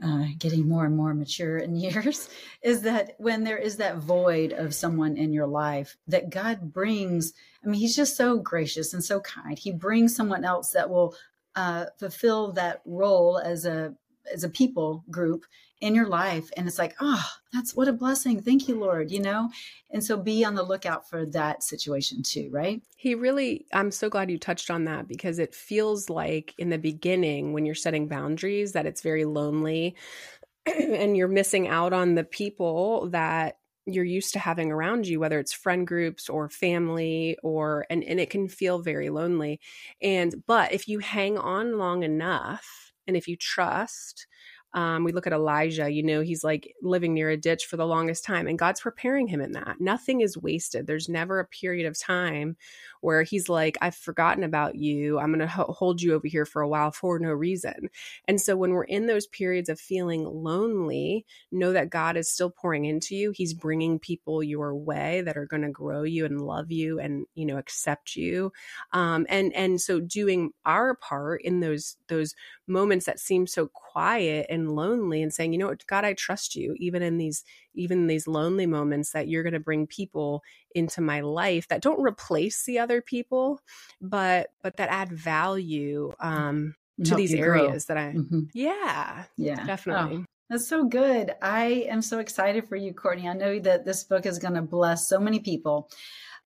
uh, 0.02 0.26
getting 0.38 0.68
more 0.68 0.84
and 0.84 0.96
more 0.96 1.14
mature 1.14 1.58
in 1.58 1.74
years 1.76 2.28
is 2.62 2.82
that 2.82 3.14
when 3.18 3.44
there 3.44 3.58
is 3.58 3.76
that 3.76 3.98
void 3.98 4.52
of 4.52 4.74
someone 4.74 5.16
in 5.16 5.32
your 5.32 5.46
life 5.46 5.96
that 6.06 6.30
god 6.30 6.72
brings 6.72 7.32
i 7.64 7.68
mean 7.68 7.80
he's 7.80 7.96
just 7.96 8.16
so 8.16 8.38
gracious 8.38 8.92
and 8.92 9.04
so 9.04 9.20
kind. 9.20 9.58
He 9.58 9.72
brings 9.72 10.14
someone 10.14 10.44
else 10.44 10.70
that 10.72 10.90
will 10.90 11.14
uh, 11.54 11.86
fulfill 11.98 12.52
that 12.52 12.82
role 12.84 13.38
as 13.38 13.64
a 13.66 13.94
as 14.32 14.44
a 14.44 14.48
people 14.48 15.04
group 15.10 15.44
in 15.82 15.94
your 15.94 16.06
life 16.06 16.48
and 16.56 16.66
it's 16.66 16.78
like 16.78 16.94
oh 17.00 17.24
that's 17.52 17.74
what 17.76 17.88
a 17.88 17.92
blessing. 17.92 18.40
Thank 18.40 18.68
you 18.68 18.78
lord 18.78 19.10
you 19.10 19.20
know? 19.20 19.50
And 19.90 20.02
so 20.02 20.16
be 20.16 20.44
on 20.44 20.54
the 20.54 20.62
lookout 20.62 21.08
for 21.10 21.26
that 21.26 21.62
situation 21.62 22.22
too 22.22 22.48
right? 22.52 22.80
He 22.96 23.14
really 23.14 23.66
i'm 23.72 23.90
so 23.90 24.08
glad 24.08 24.30
you 24.30 24.38
touched 24.38 24.70
on 24.70 24.84
that 24.84 25.08
because 25.08 25.38
it 25.38 25.54
feels 25.54 26.08
like 26.08 26.54
in 26.56 26.70
the 26.70 26.78
beginning 26.78 27.52
when 27.52 27.66
you're 27.66 27.74
setting 27.74 28.08
boundaries 28.08 28.72
that 28.72 28.86
it's 28.86 29.02
very 29.02 29.24
lonely 29.24 29.96
and 30.66 31.16
you're 31.16 31.28
missing 31.28 31.68
out 31.68 31.92
on 31.92 32.14
the 32.14 32.24
people 32.24 33.08
that 33.10 33.58
you're 33.84 34.04
used 34.04 34.32
to 34.34 34.38
having 34.38 34.70
around 34.70 35.08
you 35.08 35.18
whether 35.18 35.40
it's 35.40 35.52
friend 35.52 35.86
groups 35.86 36.28
or 36.28 36.48
family 36.48 37.36
or 37.42 37.84
and, 37.90 38.04
and 38.04 38.20
it 38.20 38.30
can 38.30 38.48
feel 38.48 38.78
very 38.78 39.10
lonely. 39.10 39.60
And 40.00 40.44
but 40.46 40.72
if 40.72 40.86
you 40.86 41.00
hang 41.00 41.36
on 41.36 41.76
long 41.76 42.04
enough 42.04 42.92
and 43.08 43.16
if 43.16 43.26
you 43.26 43.36
trust 43.36 44.28
um, 44.74 45.04
we 45.04 45.12
look 45.12 45.26
at 45.26 45.32
Elijah, 45.32 45.90
you 45.90 46.02
know, 46.02 46.20
he's 46.22 46.42
like 46.42 46.74
living 46.82 47.14
near 47.14 47.30
a 47.30 47.36
ditch 47.36 47.66
for 47.66 47.76
the 47.76 47.86
longest 47.86 48.24
time, 48.24 48.46
and 48.46 48.58
God's 48.58 48.80
preparing 48.80 49.26
him 49.26 49.40
in 49.40 49.52
that. 49.52 49.80
Nothing 49.80 50.20
is 50.20 50.38
wasted. 50.38 50.86
There's 50.86 51.08
never 51.08 51.38
a 51.38 51.46
period 51.46 51.86
of 51.86 51.98
time 51.98 52.56
where 53.00 53.22
he's 53.22 53.48
like, 53.48 53.76
I've 53.80 53.96
forgotten 53.96 54.44
about 54.44 54.76
you. 54.76 55.18
I'm 55.18 55.30
going 55.30 55.40
to 55.40 55.46
ho- 55.46 55.74
hold 55.76 56.00
you 56.00 56.14
over 56.14 56.28
here 56.28 56.46
for 56.46 56.62
a 56.62 56.68
while 56.68 56.92
for 56.92 57.18
no 57.18 57.30
reason. 57.30 57.90
And 58.28 58.40
so 58.40 58.56
when 58.56 58.70
we're 58.70 58.84
in 58.84 59.06
those 59.06 59.26
periods 59.26 59.68
of 59.68 59.80
feeling 59.80 60.24
lonely, 60.24 61.26
know 61.50 61.72
that 61.72 61.90
God 61.90 62.16
is 62.16 62.30
still 62.30 62.50
pouring 62.50 62.84
into 62.84 63.16
you. 63.16 63.32
He's 63.32 63.54
bringing 63.54 63.98
people 63.98 64.42
your 64.42 64.74
way 64.74 65.20
that 65.22 65.36
are 65.36 65.46
going 65.46 65.62
to 65.62 65.70
grow 65.70 66.04
you 66.04 66.24
and 66.24 66.40
love 66.40 66.70
you 66.70 67.00
and, 67.00 67.26
you 67.34 67.44
know, 67.44 67.58
accept 67.58 68.14
you. 68.14 68.52
Um, 68.92 69.26
and, 69.28 69.52
and 69.54 69.80
so 69.80 70.00
doing 70.00 70.52
our 70.64 70.94
part 70.94 71.42
in 71.42 71.60
those, 71.60 71.96
those 72.08 72.34
moments 72.68 73.06
that 73.06 73.18
seem 73.18 73.46
so 73.46 73.66
quiet 73.66 73.91
and 73.96 74.74
lonely 74.74 75.22
and 75.22 75.32
saying, 75.32 75.52
you 75.52 75.58
know 75.58 75.68
what, 75.68 75.86
God, 75.86 76.04
I 76.04 76.14
trust 76.14 76.54
you, 76.56 76.74
even 76.78 77.02
in 77.02 77.18
these 77.18 77.44
even 77.74 78.06
these 78.06 78.26
lonely 78.26 78.66
moments 78.66 79.12
that 79.12 79.28
you're 79.28 79.42
going 79.42 79.52
to 79.52 79.60
bring 79.60 79.86
people 79.86 80.42
into 80.74 81.00
my 81.00 81.20
life 81.20 81.68
that 81.68 81.82
don't 81.82 82.02
replace 82.02 82.64
the 82.64 82.78
other 82.78 83.00
people 83.00 83.60
but 84.00 84.50
but 84.62 84.76
that 84.76 84.90
add 84.90 85.10
value 85.10 86.12
um 86.20 86.74
to 87.04 87.14
these 87.14 87.34
areas 87.34 87.86
grow. 87.86 87.94
that 87.94 88.02
i 88.02 88.12
mm-hmm. 88.12 88.40
yeah 88.54 89.24
yeah 89.36 89.64
definitely 89.64 90.18
oh. 90.18 90.24
That's 90.50 90.68
so 90.68 90.84
good. 90.84 91.32
I 91.40 91.86
am 91.88 92.02
so 92.02 92.18
excited 92.18 92.68
for 92.68 92.76
you, 92.76 92.92
Courtney. 92.92 93.26
I 93.26 93.32
know 93.32 93.58
that 93.60 93.86
this 93.86 94.04
book 94.04 94.26
is 94.26 94.38
going 94.38 94.52
to 94.52 94.60
bless 94.60 95.08
so 95.08 95.18
many 95.18 95.38
people. 95.38 95.88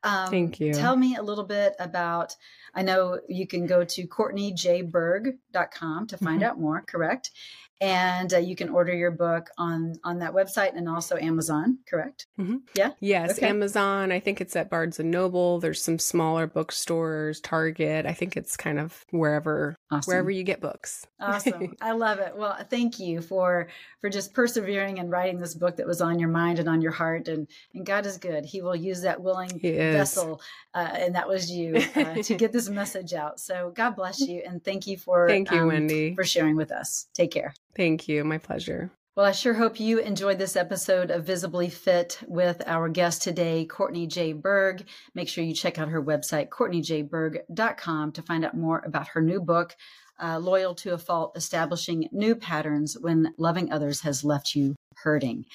Um, 0.06 0.30
Thank 0.30 0.60
you. 0.60 0.72
Tell 0.72 0.96
me 0.96 1.16
a 1.16 1.22
little 1.22 1.44
bit 1.44 1.74
about. 1.80 2.36
I 2.74 2.82
know 2.82 3.18
you 3.28 3.46
can 3.46 3.66
go 3.66 3.84
to 3.84 4.06
CourtneyJBurg.com 4.06 6.06
to 6.06 6.18
find 6.18 6.42
mm-hmm. 6.42 6.48
out 6.48 6.60
more, 6.60 6.82
correct? 6.82 7.32
And 7.80 8.32
uh, 8.32 8.38
you 8.38 8.56
can 8.56 8.70
order 8.70 8.94
your 8.94 9.10
book 9.10 9.50
on 9.58 9.96
on 10.02 10.20
that 10.20 10.32
website 10.32 10.74
and 10.74 10.88
also 10.88 11.16
amazon 11.18 11.78
correct? 11.86 12.26
Mm-hmm. 12.40 12.56
yeah? 12.74 12.92
Yes 13.00 13.36
okay. 13.36 13.48
amazon. 13.48 14.12
I 14.12 14.20
think 14.20 14.40
it's 14.40 14.56
at 14.56 14.70
barnes 14.70 14.98
and 14.98 15.10
noble. 15.10 15.60
There's 15.60 15.82
some 15.82 15.98
smaller 15.98 16.46
bookstores 16.46 17.40
target. 17.40 18.06
I 18.06 18.14
think 18.14 18.34
it's 18.34 18.56
kind 18.56 18.78
of 18.78 19.04
wherever 19.10 19.76
awesome. 19.90 20.10
wherever 20.10 20.30
you 20.30 20.42
get 20.42 20.62
books. 20.62 21.06
Awesome. 21.20 21.76
I 21.82 21.92
love 21.92 22.18
it. 22.18 22.34
Well 22.34 22.56
thank 22.70 22.98
you 22.98 23.20
for 23.20 23.68
for 24.00 24.08
just 24.08 24.32
persevering 24.32 24.98
and 24.98 25.10
writing 25.10 25.38
this 25.38 25.54
book 25.54 25.76
that 25.76 25.86
was 25.86 26.00
on 26.00 26.18
your 26.18 26.30
mind 26.30 26.58
and 26.58 26.70
on 26.70 26.80
your 26.80 26.92
heart 26.92 27.28
and 27.28 27.46
and 27.74 27.84
god 27.84 28.06
is 28.06 28.16
good. 28.16 28.46
He 28.46 28.62
will 28.62 28.76
use 28.76 29.02
that 29.02 29.20
willing 29.20 29.60
vessel 29.60 30.40
uh, 30.72 30.92
and 30.94 31.14
that 31.14 31.28
was 31.28 31.50
you 31.50 31.76
uh, 31.94 32.14
to 32.22 32.34
get 32.36 32.52
this 32.52 32.70
message 32.70 33.12
out. 33.12 33.38
So 33.38 33.70
god 33.74 33.96
bless 33.96 34.18
you 34.26 34.42
and 34.46 34.64
thank 34.64 34.86
you 34.86 34.96
for 34.96 35.28
thank 35.28 35.50
you 35.50 35.60
um, 35.60 35.68
Wendie. 35.68 36.14
for 36.14 36.24
sharing 36.24 36.56
with 36.56 36.72
us. 36.72 37.08
Take 37.12 37.32
care 37.32 37.52
Thank 37.76 38.08
you. 38.08 38.24
My 38.24 38.38
pleasure. 38.38 38.90
Well, 39.16 39.26
I 39.26 39.32
sure 39.32 39.54
hope 39.54 39.80
you 39.80 39.98
enjoyed 39.98 40.38
this 40.38 40.56
episode 40.56 41.10
of 41.10 41.24
Visibly 41.24 41.70
Fit 41.70 42.18
with 42.26 42.62
our 42.66 42.90
guest 42.90 43.22
today, 43.22 43.64
Courtney 43.64 44.06
J. 44.06 44.34
Burg. 44.34 44.84
Make 45.14 45.28
sure 45.28 45.42
you 45.42 45.54
check 45.54 45.78
out 45.78 45.88
her 45.88 46.02
website, 46.02 46.50
CourtneyJBurg.com, 46.50 48.12
to 48.12 48.22
find 48.22 48.44
out 48.44 48.54
more 48.54 48.82
about 48.84 49.08
her 49.08 49.22
new 49.22 49.40
book, 49.40 49.74
uh, 50.22 50.38
Loyal 50.38 50.74
to 50.76 50.92
a 50.92 50.98
Fault 50.98 51.32
Establishing 51.34 52.08
New 52.12 52.34
Patterns 52.34 52.96
When 53.00 53.32
Loving 53.38 53.72
Others 53.72 54.02
Has 54.02 54.22
Left 54.22 54.54
You 54.54 54.74
Hurting. 54.96 55.46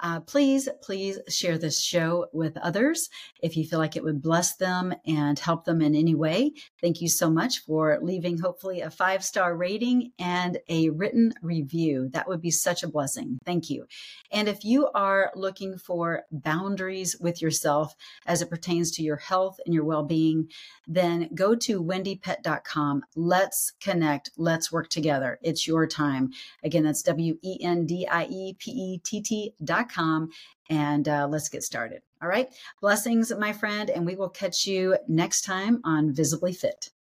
Uh, 0.00 0.20
please, 0.20 0.68
please 0.82 1.18
share 1.28 1.56
this 1.56 1.80
show 1.80 2.26
with 2.32 2.56
others 2.58 3.08
if 3.42 3.56
you 3.56 3.64
feel 3.64 3.78
like 3.78 3.96
it 3.96 4.04
would 4.04 4.20
bless 4.20 4.56
them 4.56 4.94
and 5.06 5.38
help 5.38 5.64
them 5.64 5.80
in 5.80 5.94
any 5.94 6.14
way. 6.14 6.52
Thank 6.82 7.00
you 7.00 7.08
so 7.08 7.30
much 7.30 7.60
for 7.60 7.98
leaving, 8.02 8.38
hopefully, 8.38 8.82
a 8.82 8.90
five 8.90 9.24
star 9.24 9.56
rating 9.56 10.12
and 10.18 10.58
a 10.68 10.90
written 10.90 11.32
review. 11.40 12.10
That 12.12 12.28
would 12.28 12.42
be 12.42 12.50
such 12.50 12.82
a 12.82 12.88
blessing. 12.88 13.38
Thank 13.46 13.70
you. 13.70 13.86
And 14.30 14.48
if 14.48 14.64
you 14.64 14.88
are 14.94 15.30
looking 15.34 15.78
for 15.78 16.24
boundaries 16.30 17.16
with 17.18 17.40
yourself 17.40 17.94
as 18.26 18.42
it 18.42 18.50
pertains 18.50 18.90
to 18.92 19.02
your 19.02 19.16
health 19.16 19.58
and 19.64 19.74
your 19.74 19.84
well 19.84 20.02
being, 20.02 20.50
then 20.86 21.30
go 21.34 21.54
to 21.54 21.82
wendiepett.com. 21.82 23.02
Let's 23.14 23.72
connect. 23.80 24.30
Let's 24.36 24.70
work 24.70 24.90
together. 24.90 25.38
It's 25.42 25.66
your 25.66 25.86
time. 25.86 26.32
Again, 26.62 26.84
that's 26.84 27.02
W 27.02 27.38
E 27.42 27.58
N 27.62 27.86
D 27.86 28.06
I 28.06 28.24
E 28.24 28.54
P 28.58 28.70
E 28.70 28.98
T 28.98 29.22
T.com. 29.22 29.85
And 30.68 31.08
uh, 31.08 31.28
let's 31.30 31.48
get 31.48 31.62
started. 31.62 32.02
All 32.22 32.28
right. 32.28 32.48
Blessings, 32.80 33.32
my 33.38 33.52
friend. 33.52 33.90
And 33.90 34.06
we 34.06 34.16
will 34.16 34.28
catch 34.28 34.66
you 34.66 34.96
next 35.08 35.42
time 35.42 35.80
on 35.84 36.12
Visibly 36.12 36.52
Fit. 36.52 36.90